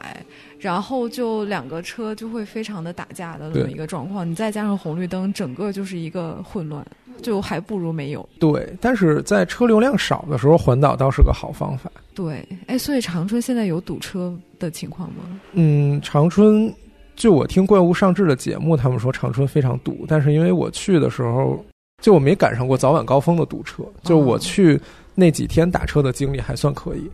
[0.59, 4.29] 然后就两个车就会非常的打架的这么一个状况。
[4.29, 6.85] 你再加上红绿灯，整个就是一个混乱。
[7.21, 8.27] 就还不如没有。
[8.39, 11.91] 对，但是在车流量少的时候，环岛倒是个好方法。
[12.15, 15.39] 对，哎，所以长春现在有堵车的情况吗？
[15.51, 16.73] 嗯，长春，
[17.15, 21.63] 就我听怪物上志的节目，他们说长春非常堵，但是因为我去的时候，
[22.01, 24.79] 就我没赶上过早晚高峰的堵车，就我去
[25.15, 27.09] 那几天打车的经历还算可以。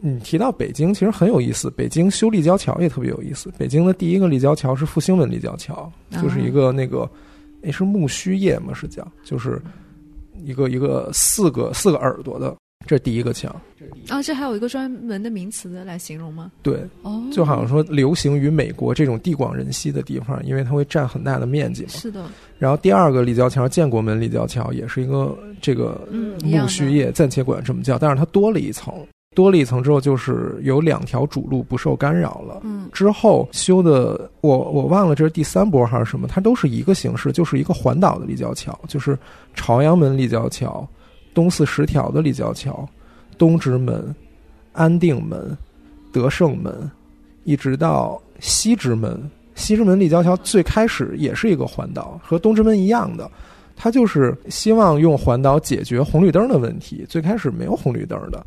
[0.00, 3.52] 你提到北京，其实很有意思，北京修立交桥也特别有意思。
[3.58, 5.90] 北京的第一个立交桥是复兴门立交桥，
[6.22, 7.08] 就是一个那个。
[7.60, 8.72] 那是苜蓿叶嘛？
[8.72, 9.60] 是叫就是
[10.44, 12.56] 一个一个四个四个耳朵的，
[12.88, 13.54] 这是第一个墙。
[14.08, 16.50] 啊，这还有一个专门的名词来形容吗？
[16.62, 21.90] 对，哦，就好像说流行于美国这种地广人稀的地方，因为它会占很大的面积嘛。
[21.90, 22.24] 是的。
[22.58, 26.08] 然后第二个立交桥，建国门立交桥，也是一个这个
[26.42, 28.92] 木须叶，暂且管这么叫，但是它多了一层。
[29.34, 32.60] 多了一层之后，就是有两条主路不受干扰了。
[32.64, 39.16] 嗯，之后修的我我忘了这是第三波还是什么，它都是一个形式，就是一个环岛的立交桥，就是
[39.54, 40.84] 朝阳门立交桥、
[41.38, 42.84] 东四十条的立交桥、
[43.38, 44.12] 东直门、
[44.72, 45.56] 安定门、
[46.10, 46.90] 德胜门，
[47.44, 49.22] 一直到西直门。
[49.54, 53.30] 西直门立交桥最开始也是一个环岛，和东直门一样的，
[53.76, 57.06] 它就是希望用环岛解决红绿灯的问题。
[57.08, 58.44] 最开始没有红绿灯的。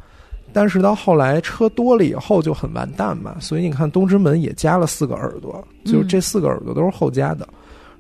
[0.52, 7.48] 但是到后来车多了以后就很完蛋嘛，所以你看东直门也加了四个耳朵，就是这四个耳朵都是后加的。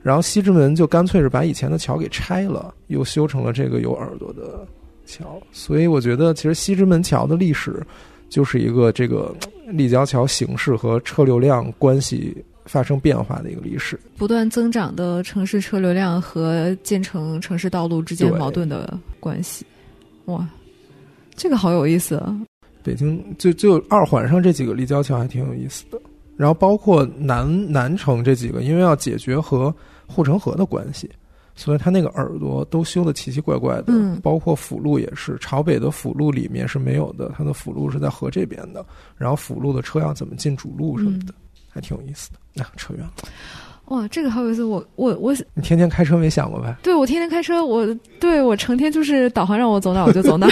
[0.01, 4.67] 然后西直门就干脆是把以前的桥给拆了，又修成了这个有耳朵的
[5.05, 5.41] 桥。
[5.51, 7.81] 所以我觉得其实西直门桥的历史
[8.29, 9.35] 就是一个这个
[9.67, 12.35] 立交桥形式和车流量关系
[12.65, 13.99] 发生变化的一个历史。
[14.17, 19.65] 不断增长的城市车流量和建成城市道路之间矛盾的关系，
[20.25, 20.47] 哇。
[21.33, 22.39] 这个好有意思啊！
[22.83, 25.99] 北京就就二环上这几个立交桥还挺有意思的，
[26.35, 29.73] 然后包括南南城这几个，因为要解决和
[30.05, 31.09] 护城河的关系，
[31.55, 33.85] 所以他那个耳朵都修的奇奇怪怪的。
[33.87, 38.85] 嗯，包括辅路也是，朝北的辅路里面是没有的，它的辅路是在河这边的，
[39.17, 41.33] 然后辅路的车要怎么进主路什么的，
[41.69, 42.39] 还挺有意思的。
[42.53, 43.11] 那扯远了。
[43.85, 44.63] 哇，这个好有意思！
[44.63, 46.73] 我我我，你天天开车没想过呗？
[46.81, 47.85] 对，我天天开车，我
[48.21, 50.47] 对我成天就是导航让我走哪我就走哪，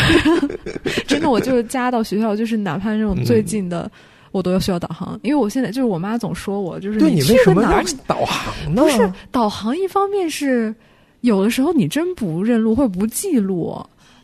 [1.07, 3.89] 真的，我就是家到学校，就是哪怕那种最近的，
[4.33, 8.81] 我都要需要导航，因为我现在就是我妈总说我就是你去个哪儿导航呢？
[8.83, 10.75] 不是导航，一方面是
[11.21, 13.75] 有的时候你真不认路或者不记录。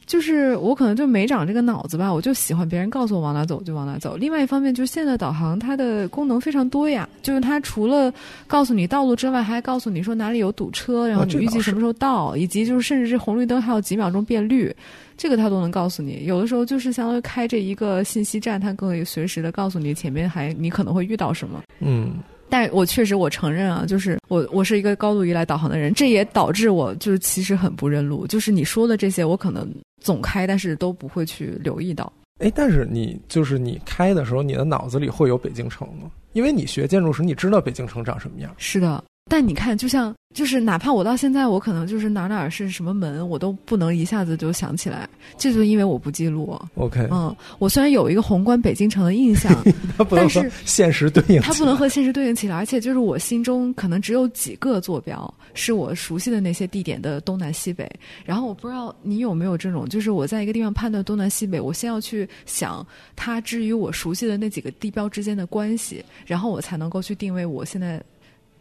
[0.08, 4.16] 就是我可能就没长这个脑子吧，我就喜欢别人告诉我往哪走就往哪走。
[4.16, 8.14] 另外一方面，就是现在导航它的功能非常多呀，就是它除了
[8.46, 14.72] 告诉你道路之外，还告诉你说哪里有堵车，然后你预计什么时候到，以及就是甚至是红绿灯还有几秒钟变绿，
[15.18, 16.26] 这个它都能告诉你。
[16.26, 21.64] 有的时候就是相当于开着一个信息站，它可以随时的告诉你前面还你可能会遇到什么。
[21.80, 22.12] 嗯。
[22.50, 28.28] 但我确实，我承认啊，就是我我是一个高度依赖导航的人，这也导致我就是其实很不认路。
[28.28, 29.68] 就是你说的这些，我可能
[30.02, 32.12] 总开，但是都不会去留意到。
[32.40, 36.12] 哎，但是你就是你开的时候，你的脑子里会有北京城吗？
[36.34, 38.54] 因为你学建筑时，你知道北京城长什么样。
[38.58, 46.56] 是的，但你看，就像就是哪怕我到现在，我可能就是哪哪是什么门，我都不能一下子就想起来，这就因为我不记录。
[46.76, 49.52] OK，嗯，我虽然有一个宏观北京城的印象，
[50.12, 57.90] 但是现实对应，它不能和现实对应起来，而且就是我心中可能只有几个坐标是我熟悉的那些地点的东南西北。
[58.24, 68.00] 然后我不知道你有没有这种，就是我在一个地方判断东南西北，我先要去想它至于我熟悉的那几个地标之间的关系，然后我才能够去定位我现在。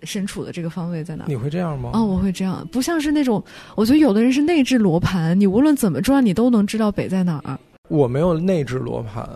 [0.04, 1.24] 身处的这个方位在哪？
[1.26, 1.90] 你会这样吗？
[1.94, 3.42] 哦，我会这样，不像是那种，
[3.74, 7.58] 我觉得有的人是内置罗盘，你无论怎么转，你都能知道北在哪儿。
[7.88, 9.28] 我没有内置罗盘，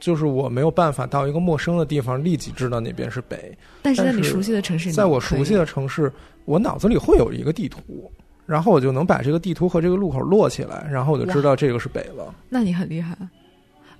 [0.00, 3.56] 就是我没有办法到一个陌生的地方立即知道哪边是北。
[3.82, 6.12] 但是在你熟悉的城市，在我熟悉的城市，
[6.44, 8.10] 我脑子里会有一个地图，
[8.44, 12.34] 然后我就能把这个地图和这个路口摞起来，然后我就知道这个是北了。
[12.48, 13.16] 那你很厉害。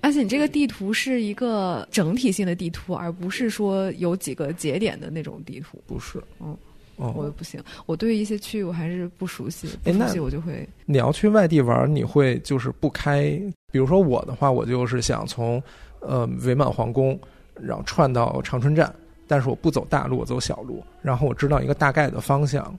[0.01, 5.81] 而且你这个地图是一个整体性的地图，而不是说有几个节点的那种地图。
[5.85, 6.55] 不是，嗯，
[6.97, 10.67] 我不行，我对一些区域我还是不熟悉，不熟悉我就会。
[10.85, 13.23] 你要去外地玩，你会就是不开，
[13.71, 15.61] 比如说我的话，我就是想从
[15.99, 17.19] 呃伪满皇宫，
[17.59, 18.93] 然后串到长春站，
[19.27, 22.73] 但是我不走大路，我走小路，然后我知道一个大概的方向。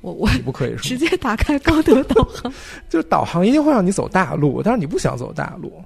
[0.00, 2.52] 我我不可以直接打开高德导航，
[2.90, 5.82] 就是导航一定会让你走大路，但是你不想走大路。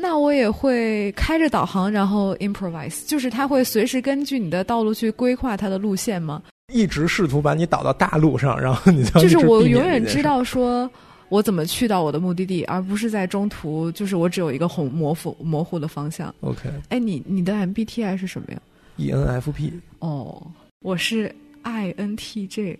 [0.00, 6.42] 那我也会开着导航，然后 improvise，就是它会随时根据你的道路去规划它的路线吗？
[6.72, 10.88] 一直试图把你导到大路上，然后你就就是我永远知道说
[11.30, 16.32] 我怎么去到我的目的地，而不是在中途就是我只有一个红模糊模糊的方向。
[16.40, 18.60] OK，哎，你你的 MBTI 是什么呀
[18.98, 19.72] ？ENFP。
[20.00, 20.46] 哦，
[20.80, 21.34] 我是
[21.64, 22.76] INTJ，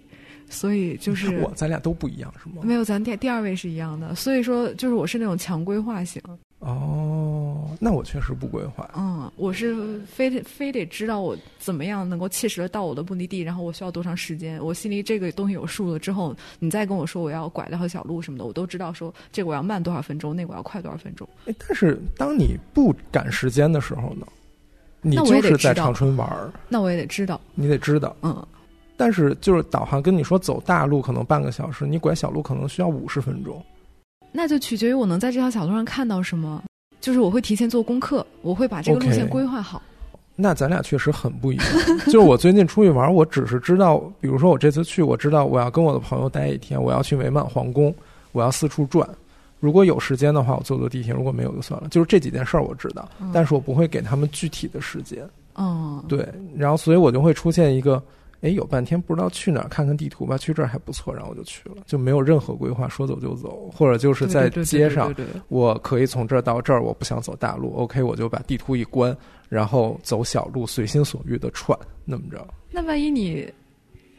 [0.49, 2.63] 所以就是我咱俩都不一样是吗？
[2.63, 6.23] 没有，咱第第二位是一样的，所以说就是我是那种强规划型。
[6.61, 8.91] 哦，那我确实不规划。
[8.97, 21.29] 嗯，我是非得非得知道我怎么样能够切实的到我的目的地，然后我需要多长时间，我心里这个东西有数了之后，你再跟我说我要拐两条小路什么的，我都知道说这个我要慢多少分钟，那个我要快多少分钟。
[21.47, 24.27] 哎，但是当你不赶时间的时候呢？
[25.01, 28.45] 你就是在长春玩儿，那我也得知道，你得知道，嗯。
[28.97, 33.65] 但是就是导航跟你说走大路可能半个小时，你拐小路可能需要五十分钟。
[34.31, 36.63] 那就取决于我能在这条小路上看到什么，
[37.01, 39.83] 就是我会提前做功课，我会把这个路线规划好。
[40.37, 41.67] 那咱俩确实很不一样。
[42.07, 47.93] 就是我最近出去玩，我只是知道，比如说我这次去，我知道我要跟我的朋友待一天，我要去伪满皇宫，
[48.33, 49.09] 我要四处转。
[49.59, 51.89] 如果有时间的话，我坐坐地铁；如果没有，就算了。
[51.89, 55.29] 就是这几件事儿我知道，但是我不会给他们具体的时间。
[55.55, 58.01] 哦，对，然后所以我就会出现一个。
[58.41, 60.39] 哎，有半天不知道去哪儿，看看地图吧。
[60.39, 65.13] 去这儿还不错，然后我就去了，就没有任何规划，说走就走，或者就是在街上，
[65.49, 69.17] 我可以从这儿到这儿，我不想走大路，OK，我就把地图一关，
[69.49, 72.47] 然后走小路，随心所欲的串，那么着。
[72.71, 73.53] 那万一你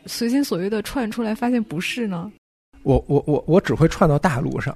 [0.05, 2.29] 随心所欲的串出来，发现不是呢？
[2.83, 4.75] 我我我我只会串到大路上，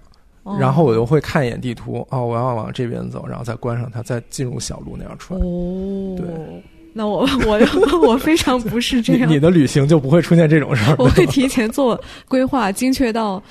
[0.57, 5.37] 然后我就会看一眼地图，哦，我要往这边走，然后再关上它，再进入小路那样串。
[5.39, 6.63] 哦，对。
[6.93, 10.95] 那我我我非常不是这样，你的旅行就不会出现这种事儿。
[10.99, 13.41] 我会提前做规划，精确到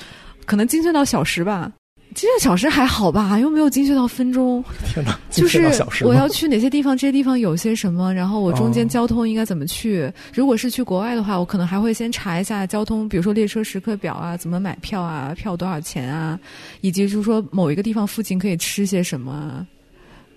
[0.47, 1.70] 可能精确到小时吧，
[2.14, 4.62] 精确小时还好吧，又没有精确到分钟。
[4.86, 5.61] 天哪，就是
[6.05, 10.09] 我要去哪些地方，这些地方有些什么，然后我中间交通应该怎么去？
[10.32, 16.38] 如果是去国外的话，我可能还会先查一下交通，比如说列车时刻表啊，怎么买票啊，票多少钱啊，
[16.80, 19.66] 以及就是说某一个地方附近可以吃些什么。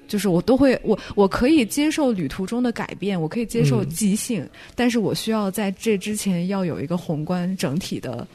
[0.08, 8.28] 就是我都会，我我可以接受旅途中的改变，我可以接受即兴，但是我需要在这之前要有一个宏观整体的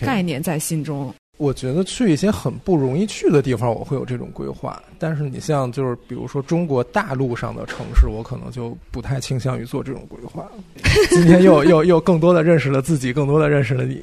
[0.00, 1.12] 概念在心中。
[1.38, 4.82] 我觉得去一些很不容易去的地方，我会有这种规划。
[4.98, 10.50] 但是你像就是比如说中国大陆上的城市，我可能就不太倾向于做这种规划。
[11.10, 14.02] 今天又又又更多的认识了自己，更多的认识了你。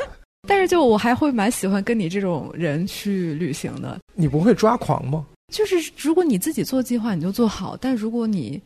[0.46, 3.98] 但是就我还会蛮喜欢跟你这种人去旅行的。
[4.12, 5.24] 你不会抓狂吗？
[5.54, 8.60] 就是如果你自己做计划，你就做好；但如果你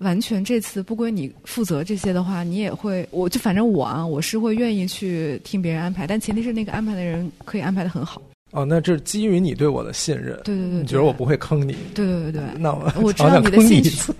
[0.00, 8.20] 完全这次不归你负责这些的话，你也会，我就反正我啊，我是会愿意去听别人安排，但前提是那个安排的人可以安排的很好。
[8.50, 10.38] 哦，那这是基于你对我的信任。
[10.44, 11.74] 对对对，你觉得我不会坑你？
[11.94, 14.12] 对对对对，那我我知道你的兴趣，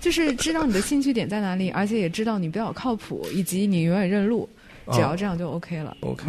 [0.00, 4.48] 就是知道你的兴趣点在哪里，而且也知道你比较靠谱，以及你永远认路。
[4.92, 6.24] 只要这样就 OK 了，OK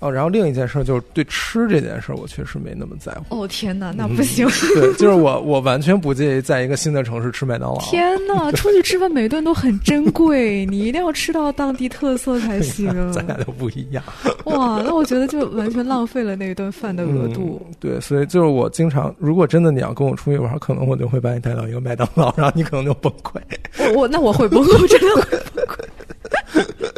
[0.00, 0.10] 哦。
[0.10, 3.42] 然后另一件事就是对吃这件事，我确实没那么在乎。
[3.42, 4.46] 哦天哪，那不行。
[4.74, 7.78] 对，就是我，我完全不介意在一个新的城市吃麦当劳。
[7.86, 13.12] 天哪，出去吃饭每顿都很珍贵，你一定要吃到当地特色才 行。
[13.12, 14.02] 咱俩都不一样。
[14.44, 17.64] 哇，那我觉得就完全浪费了那一顿饭的额度。
[17.78, 23.40] 对，所以就是我经常，如果真的你要跟我出去玩，可能我就会把你带到一个麦当劳，然后你可能就崩溃。
[23.78, 26.92] 我我那我会崩溃，我真的会崩溃。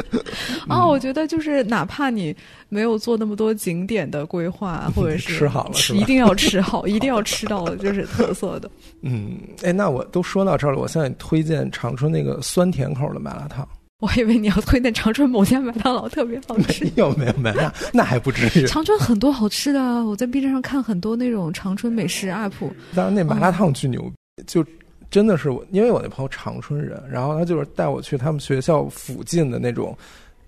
[0.67, 2.35] 啊，我觉得就是哪怕你
[2.69, 8.69] 没有做那么多景点的规划， 或者是吃好了，一定要吃好， 一定要吃到就是特色的。
[9.01, 13.67] 嗯，哎，那我都说到这儿了，我现在推荐长春那个酸甜口的麻辣烫。
[14.01, 16.83] 我还以为你要推荐长春某家麦当劳特别好吃。
[16.83, 18.67] 没有没有没有，那那还不至于。
[18.67, 22.51] 长春很多好吃的，我在 B 站上看很多那种长春美食 UP。
[22.93, 24.11] 当然，那麻辣烫巨牛，
[24.45, 24.63] 就
[25.09, 29.97] 真的是我，因为我那朋友长春人，然后他就是带我去他们学校附近的那种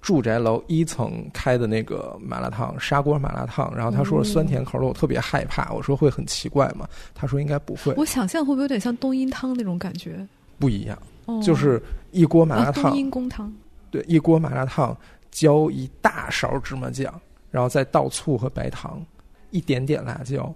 [0.07, 6.87] 住宅楼一层开的那个麻辣烫砂锅麻辣烫，然后他说酸甜口的，我特别害怕，我说会很奇怪吗？
[7.13, 7.93] 他说应该不会。
[7.97, 10.25] 我想象会不会有点像冬阴汤那种感觉？
[10.57, 10.97] 不一样。
[11.43, 13.53] 就是一锅麻辣烫，冬阴汤，
[13.91, 14.95] 对，一锅麻辣烫
[15.29, 17.13] 浇一大勺芝麻酱，
[17.51, 19.05] 然后再倒醋和白糖，
[19.51, 20.55] 一点点辣椒，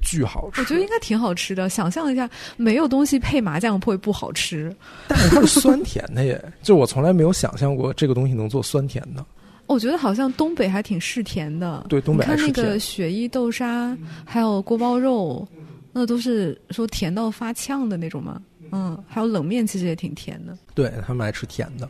[0.00, 0.60] 巨好吃。
[0.60, 1.68] 我觉得应该挺好吃的。
[1.68, 4.74] 想象一下，没有东西配麻酱会不好吃？
[5.08, 9.24] 但是它是酸甜的耶， 就我从来没有想象过这个东西能做酸甜的。
[9.66, 11.86] 我觉得好像东北还挺嗜甜的。
[11.88, 15.46] 对，东北看那个雪衣豆沙，还有锅包肉，
[15.92, 18.40] 那都是说甜到发呛的那种吗？
[18.70, 20.56] 嗯，还有冷面，其实也挺甜的。
[20.74, 21.88] 对他们爱吃甜的，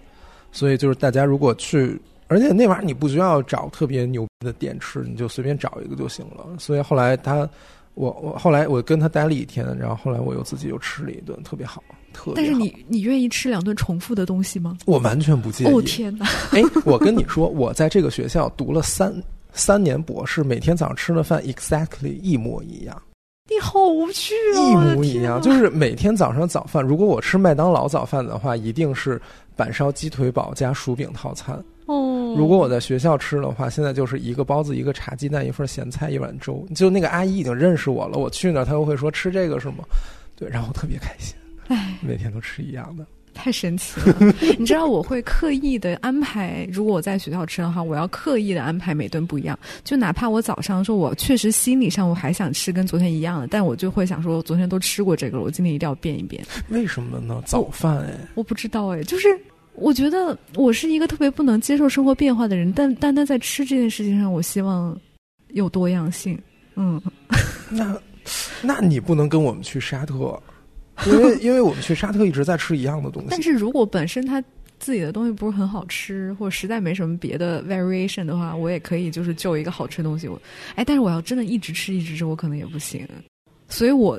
[0.53, 6.47] 所以就是大家如果去，而且那玩意儿你不需要找特别牛逼的店吃，你就随便找一个就行了。
[6.59, 7.49] 所以后来他，
[7.97, 11.83] 我我后来我跟他待了一天，然后后来我又自己又吃了一顿，特别好，
[12.13, 12.35] 特别。
[12.37, 14.77] 但是你你愿意吃两顿重复的东西吗？
[14.85, 15.69] 我完全不介意。
[15.69, 16.27] 哦天哪！
[16.53, 19.13] 哎，我跟你说，我在这个学校读了三
[19.53, 23.03] 三年博士，每天早上吃的饭 exactly 一模一样。
[23.49, 24.61] 你好无趣啊！
[24.61, 26.85] 一模一样，就是每天早上早饭。
[26.85, 29.19] 如果我吃麦当劳早饭的话，一定是
[29.55, 31.65] 板烧鸡腿堡加薯饼套餐。
[32.37, 36.67] 哦，如果我在学校吃的话，现在就是一个包子、一个茶鸡蛋、一份咸菜、一碗粥。
[36.75, 39.85] 就那个阿姨已经认识我了，我去那儿，她又会说吃这个是吗？
[40.37, 41.35] 对，然后特别开心。
[41.69, 43.05] 哎，每天都吃一样的。
[43.37, 44.17] 太神奇了！
[44.59, 49.59] 你知道我会刻意的安排，如果我在学校吃的话，我要刻意的安排每顿不一样。
[49.85, 56.43] 就哪怕我早上说，我确实心理上我还想吃跟昨天一样的，但我就会想说，昨天都吃过这个了，我今天一定要变一变。
[56.71, 57.43] 为什么呢？
[57.45, 59.29] 早饭哎，我不知道哎，就是
[59.77, 64.99] 我觉得我是一个特别不能接受生活变化的人，但单单在吃这件事情上，我希望
[65.49, 66.39] 有多样性。
[66.75, 67.01] 嗯，
[67.71, 67.97] 那
[68.63, 70.41] 那你不能跟我们去沙特。
[71.07, 74.43] 因为 因为我们去沙特一直在吃一样的东西，但是如果本身他
[74.79, 80.27] 自己的东西不是很好吃，或者实在没什么别的 variation 的话，我也可以就是就一个好吃的东西。
[80.27, 80.41] 我
[80.75, 83.07] 哎，但是我要真的一直吃一直吃，我可能也不行。
[83.69, 84.19] 所以我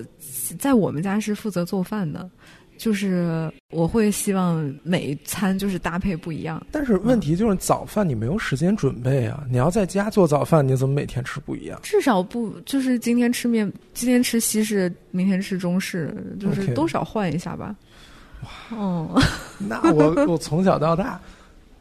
[0.59, 2.29] 在我们家是负责做饭的。
[2.77, 9.43] 就是我会希望每一餐就是搭配不一样，但是问题就是早饭你没有时间准备啊！
[9.49, 11.79] 你要在家做早饭，你怎么每天吃不一样？
[11.83, 17.75] 至少不就是今天吃面，今天吃西式，明天吃中式，就是多少换一下吧。
[18.43, 19.21] 哇，哦，
[19.57, 21.19] 那我 我从小到大，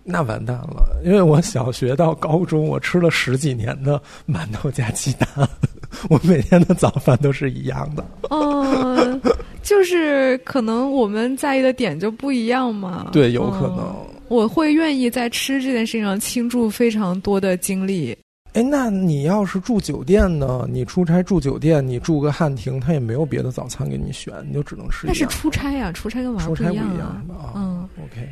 [0.08, 5.28] 那完蛋了，因为我小学到高中我吃了十几年的馒头加鸡蛋，
[6.08, 8.04] 我每天的早饭都是一样的。
[8.30, 9.20] 哦。
[9.62, 13.08] 就是可能我们在意的点就不一样嘛。
[13.12, 13.92] 对，有可能。
[14.28, 18.16] 我会愿意在吃这件事情上倾注非常多的精力。
[18.52, 20.68] 哎，那你要是住酒店呢？
[20.70, 25.04] 你出差住酒店，你住个汉庭，他也没有别的早餐给你选，你就只能吃。
[25.08, 26.86] 那是出差呀，出差跟玩儿不一样
[27.28, 27.52] 啊。
[27.56, 28.28] 嗯，OK。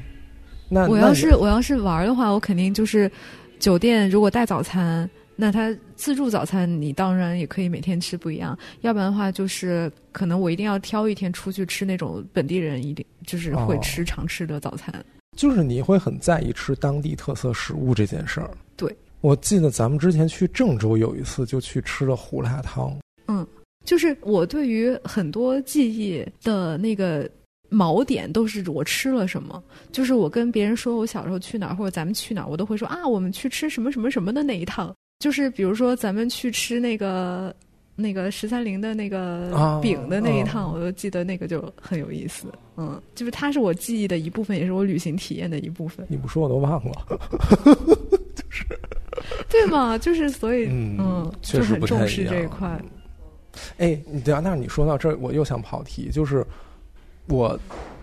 [0.68, 3.10] 那我要是我要是玩的话，我肯定就是
[3.58, 5.08] 酒店如果带早餐。
[5.36, 8.56] 那他自助早餐，你当然也可以每天吃不一样。
[8.82, 14.94] 要不然的话，就是可能我一定要挑一天出去吃那种本地人一定就是会吃常吃的早餐。
[15.36, 18.48] 就是你会很在意吃当地特色食物这件事儿。
[18.76, 22.96] 对，我记得咱们之前去郑州有一次就去吃了胡辣汤。
[23.26, 23.44] 嗯，
[23.84, 27.28] 就是我对于很多记忆的那个
[27.70, 29.62] 锚点都是我吃了什么。
[29.92, 34.94] 就是我跟别人说我小时候去哪儿或者咱们去哪儿，我都会说啊，我们去吃什么什么什么的那一趟。
[35.20, 37.54] 就是比如说，咱们去吃那个
[37.94, 42.48] 那个十三陵的那个饼的那一趟，我都记得那个就很有意思。
[42.76, 46.04] 嗯，就是它是我记忆的一部分，也是我旅行体验的一部分。
[46.10, 47.06] 你不说我都忘了，
[48.34, 48.66] 就 是
[49.48, 49.96] 对嘛？
[49.96, 52.78] 就是所以嗯，确实很重视这一块。
[53.78, 56.44] 哎，你等下，那你说到这儿，我又想跑题，就是
[57.28, 57.58] 我。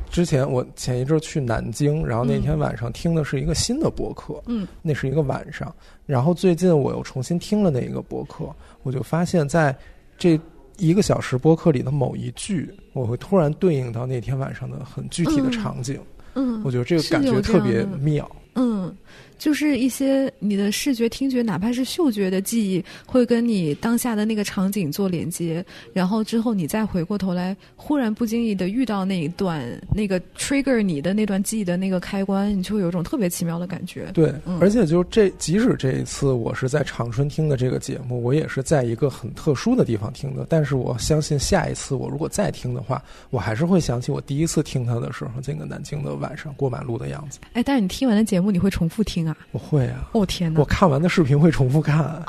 [0.10, 5.74] 之前我前一阵去南京，然后那天晚上听的是一个新的播客，嗯，那是一个晚上。
[6.06, 8.54] 然后最近我又重新听了那一个播客，
[8.84, 9.74] 我就发现，在
[10.18, 10.38] 这
[10.76, 15.98] 一个小时播客里的某一句，我会突然对应到那天晚上的很具体的场景。
[16.34, 18.30] 嗯，我觉得这个感觉特别妙。
[18.56, 18.94] 嗯，
[19.42, 29.60] 就是一些你的视觉、听觉，哪怕是嗅觉的记忆，会跟你当下的那个场景做连接，然后之后你再回过头来，忽然不经意的遇到那一段
[29.96, 34.12] 那个 trigger 你的那段记忆的那个开关，你就会有一种特别奇妙的感觉。
[34.14, 47.40] 对，而且就这，即使这一次我是在长春听的这个节目，我也是在一个很特殊的地方听的，但是我相信下一次我如果再听的话，我还是会想起我第一次听它的时候，这个南京的晚上过马路的样子。
[47.54, 49.31] 哎，但是你听完的节目，你会重复听啊？
[49.52, 50.10] 我会啊！
[50.14, 50.60] 哦天哪！
[50.60, 52.26] 我看完的视频会重复看啊！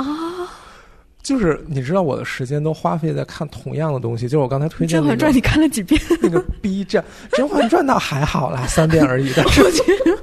[1.23, 6.01] 就是你知道我的时间都花费在看同样的东西，就是我刚才推荐《甄嬛传》，你看了几遍？
[6.21, 7.01] 那个 B 站
[7.37, 9.33] 《甄嬛传》倒还好啦， 三遍而已。
[9.37, 9.63] 但是，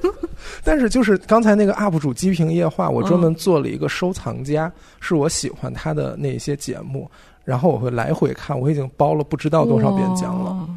[0.62, 4.70] 但是就是刚才那个 UP 主鸡平夜话，我专门做了一个收藏夹，
[5.00, 7.10] 是我喜欢他的那些节目，
[7.46, 10.68] 然后我会来回看，我已经包了不知道多少遍讲了。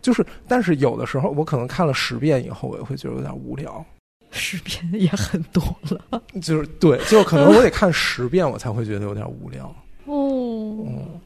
[0.00, 3.84] 就是，但是有的时候我可能看了十遍以后，我也会觉得有点无聊。
[4.30, 9.64] 十遍也很多了，就是对，就可能我得看十遍，我才会觉得有点无聊。
[10.04, 11.20] 哦，嗯，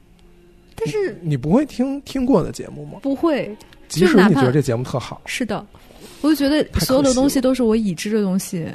[0.75, 3.01] 但是你不会听听过的节目吗？
[3.03, 3.55] 不会，
[3.89, 5.65] 即使你觉得这节目特好，是的，
[6.21, 8.67] 我就觉得所有的东西都是我已知的东西，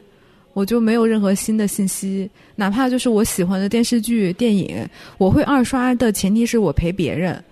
[0.53, 2.29] 我就没有任何新的信息。
[2.55, 4.87] 哪怕就是我喜欢的电视剧、电影，
[5.17, 7.43] 我会二刷的前提是我陪别人。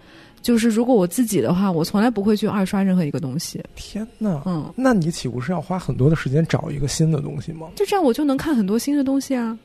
[0.45, 3.59] 就是如果我自己的话，我从来不会去二刷任何一个东西。
[3.75, 7.67] 天哪，嗯，那你岂不是要花很多的时间找一个新的东西吗？
[7.75, 9.57] 就这样，我就能看很多新的东西啊。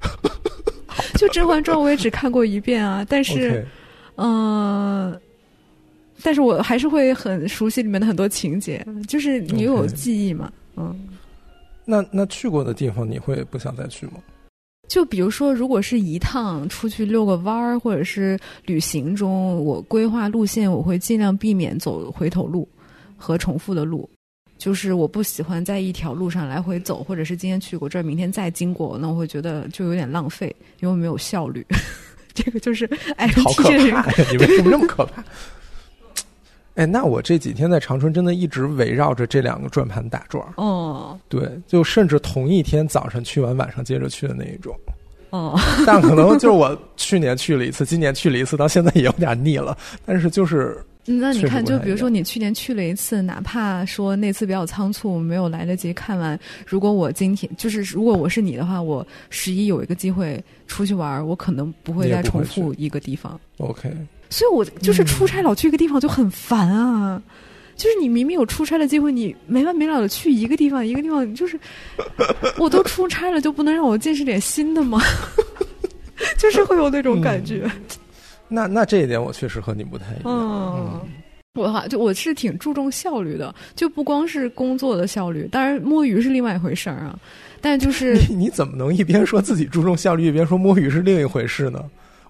[1.18, 3.66] 就《甄嬛传》，我也只看过一遍啊，但是，
[4.14, 5.20] 嗯，
[6.22, 10.96] 但是我还是会很熟悉里面的很多情节，就是你有记忆嘛，嗯。
[11.84, 14.12] 那那去过的地方，你会不想再去吗？
[14.88, 22.68] 就比如说，如果是一趟出去遛个弯儿，或者是旅行中，我规划路线，我会尽量避免走回头路
[23.16, 24.08] 和重复的路。
[24.58, 31.66] 就是我不喜欢在一条路上来回走，或者是今天去过这儿，明天再经过，那我会觉得就有点浪费，因为没有效率。
[32.34, 32.84] 这个就是
[33.16, 34.06] 哎，好可怕！
[34.30, 35.24] 你为什么那么可怕？
[36.74, 44.74] 哎，那我这几天在长春真的一直围绕着这两个转盘打转哦，对，就甚至同一天早上去完，晚上接着去的那一种。
[45.30, 49.76] 哦，但可能就是我去年去了一次，今年去了一次，到现在也有点腻了。
[50.04, 56.38] 但是就是，那你看，就比如说你去年去了一次，哪怕说那次比较仓促，没有来得及看完。
[56.66, 63.38] 如果我今天就是，如果我是你的话，我十一有一个机会出去玩，我可能不会再重复一个地方。
[63.58, 63.90] OK。
[64.32, 67.22] 所以，我就是出差老去一个地方就很烦啊！
[67.76, 71.58] 就是你明明有出差的机会，你没完没了的去一个地方，一个地方，就是
[72.58, 75.00] 我都出差了，就不能让我见识点新的吗？
[76.38, 77.70] 就是会有那种感觉。
[78.48, 80.24] 那那这一点我确实和你不太一样。
[80.24, 81.00] 嗯，
[81.54, 87.18] 我哈就我是挺注重效率的，就不光是工作的效率，当然摸鱼是另外一回事儿啊。
[87.60, 91.82] 但就是你你怎么能一边说自己注重效率，一边说摸鱼是另一回事呢？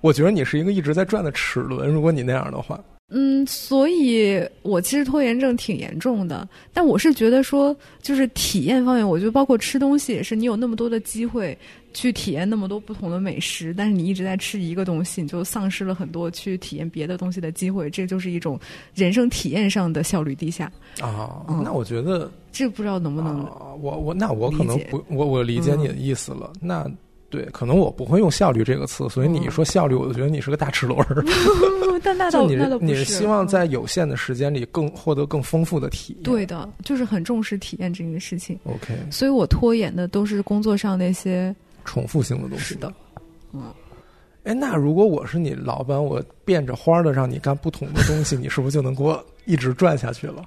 [0.03, 6.47] 我觉得你是一个一直在转的齿轮，如果你那样的话，嗯，所以我其实拖延症挺严重的。
[6.73, 11.57] 但我是觉得说，就是体验方面，我觉得包括吃东西也是，你有那么多的机会
[11.93, 18.59] 去体验那么多不同的美食，但是你一直在吃一个东西，你就丧失了很多去体验别的东西的机会，这就是一种
[18.95, 21.45] 人生体验上的效率低下啊。
[21.63, 23.47] 那我觉得这不知道能不能，
[23.81, 26.53] 我我那我可能不，我我理解你的意思了。
[26.61, 26.91] 那。
[27.33, 31.25] 对，可能我不会用效率这个词，所以你一说效率，我就觉得你是个大齿轮儿。
[32.05, 32.93] 但那倒 那倒不是。
[32.93, 36.23] 你是希望在有限的时间里更获得更丰富的体验。
[36.23, 38.59] 对的，就是很重视体验这件事情。
[38.65, 38.95] OK。
[39.11, 41.55] 所以我拖延的都是工作上那些
[41.87, 42.65] 重复性的东西。
[42.65, 42.93] 是的。
[43.55, 43.63] 嗯。
[44.45, 50.45] 哎，那如果我是你老板，我变着花的让你干不同的东西， 你是不是就能给我一直转下去了？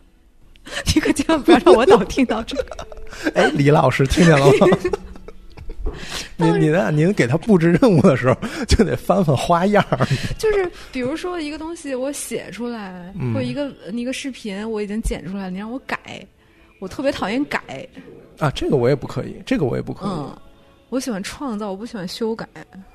[0.93, 2.87] 你可千万不要让我老听到这个。
[3.33, 4.67] 哎，李老师，听见了吗？
[6.37, 8.37] 您您您给他布置任务的时候，
[8.67, 10.05] 就得翻翻花样儿。
[10.37, 15.97] 就是比如说一个东西我写出来，或一个一个视频我已经剪出来，你让我改，
[16.79, 17.61] 我特别讨厌改。
[18.39, 20.09] 啊，这个我也不可以，这个我也不可以。
[20.09, 20.37] 嗯，
[20.89, 22.45] 我喜欢创造，我不喜欢修改。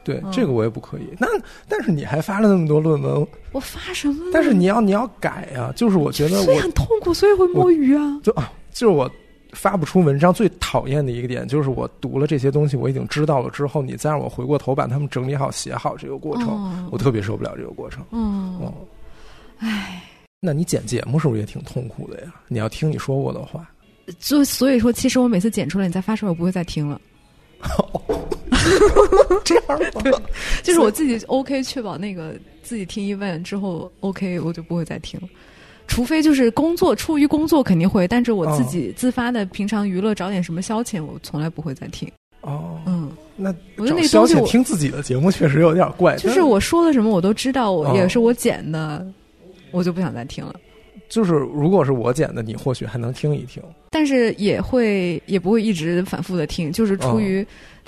[0.04, 1.08] 对，这个我也不可以。
[1.18, 1.26] 那
[1.66, 4.26] 但是你还发了那么多论文，我发什么？
[4.32, 8.20] 但是你要你要改呀，就是我觉得我很痛苦，所以会摸鱼啊。
[8.22, 9.10] 就啊，就是我。
[9.52, 18.04] 发不出文章最讨厌的一个点就是我读了这些东西，我已经知道了之后，你再让我回过头把它们整理好、写好这个过程，我特别受不了这个过程。
[18.10, 18.72] 嗯，
[19.58, 20.02] 唉，
[20.40, 22.32] 那你剪节目是不是也挺痛苦的呀？
[22.48, 23.68] 你要听你说过的话，
[24.18, 27.00] 就所以说，其实我每次剪出来你再发出来，我不会再听了。
[29.44, 29.64] 这样
[30.02, 30.12] 对，
[30.62, 35.28] 就是我自己 OK，确保那个自己听一遍之后 OK，我就不会再听了。
[35.90, 42.08] 除非就是工作，出于工作肯定会，但是我自己自发的平常娱乐找点什么消遣，我从来不会再听。
[42.42, 46.14] 哦，嗯，那我觉得那消东西遣听自己的节目确实有点怪。
[46.16, 49.04] 就是我说的什么我都知道，我也是我剪的，
[49.72, 50.54] 我就不想再听了。
[51.08, 53.60] 就是如果是我剪的，你或许还能听一听，
[53.90, 57.44] 但是也会也不会一直反复的听，就是出于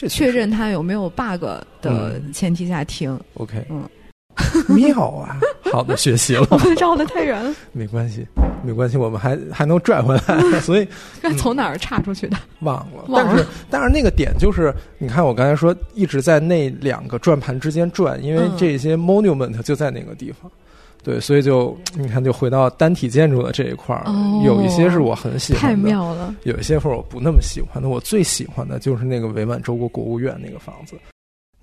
[0.08, 1.44] 确认它有没有 bug
[1.80, 3.16] 的前提下听。
[3.34, 3.88] OK，嗯，
[4.68, 5.36] 妙啊，
[5.70, 6.46] 好的，学习了。
[6.50, 8.26] 我们绕得太远了，没关系，
[8.62, 10.60] 没关系，我们还还能拽回来。
[10.60, 10.88] 所以
[11.36, 12.36] 从哪儿岔出去的？
[12.60, 13.04] 忘了。
[13.14, 20.50] 但是但是那个点就是，你看我刚才说一直在那两个转盘之间转，因为这些 monument 就在那个地方。
[21.04, 24.04] 对，所以就你看，就回到单体建筑的这一块儿，
[24.44, 26.32] 有一些是我很喜欢的，太妙了。
[26.44, 30.94] 有一些是我不那么喜欢的，我最喜欢的就是那个伪满洲国国务院那个房子。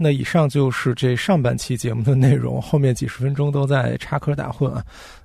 [0.01, 4.81] 那以上就是这上半期节目的内容，后面几十分钟都在插科打诨啊，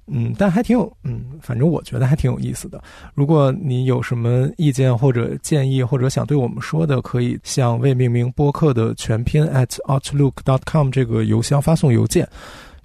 [0.08, 2.82] 嗯，但还挺有，嗯，反正我觉得还挺有意思的。
[3.14, 12.28] 如果你有什么意见或者建议，或者想对我们说的，可以向未命名播客的全拼 at outlook dot com 这个邮箱发送邮件。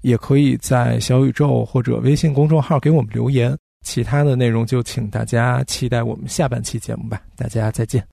[0.02, 3.54] 也可以在小宇宙或者微信公众号给我们留言，
[3.84, 7.20] 其他的内容就请大家期待我们下半期节目吧。
[7.36, 8.02] 大家再见。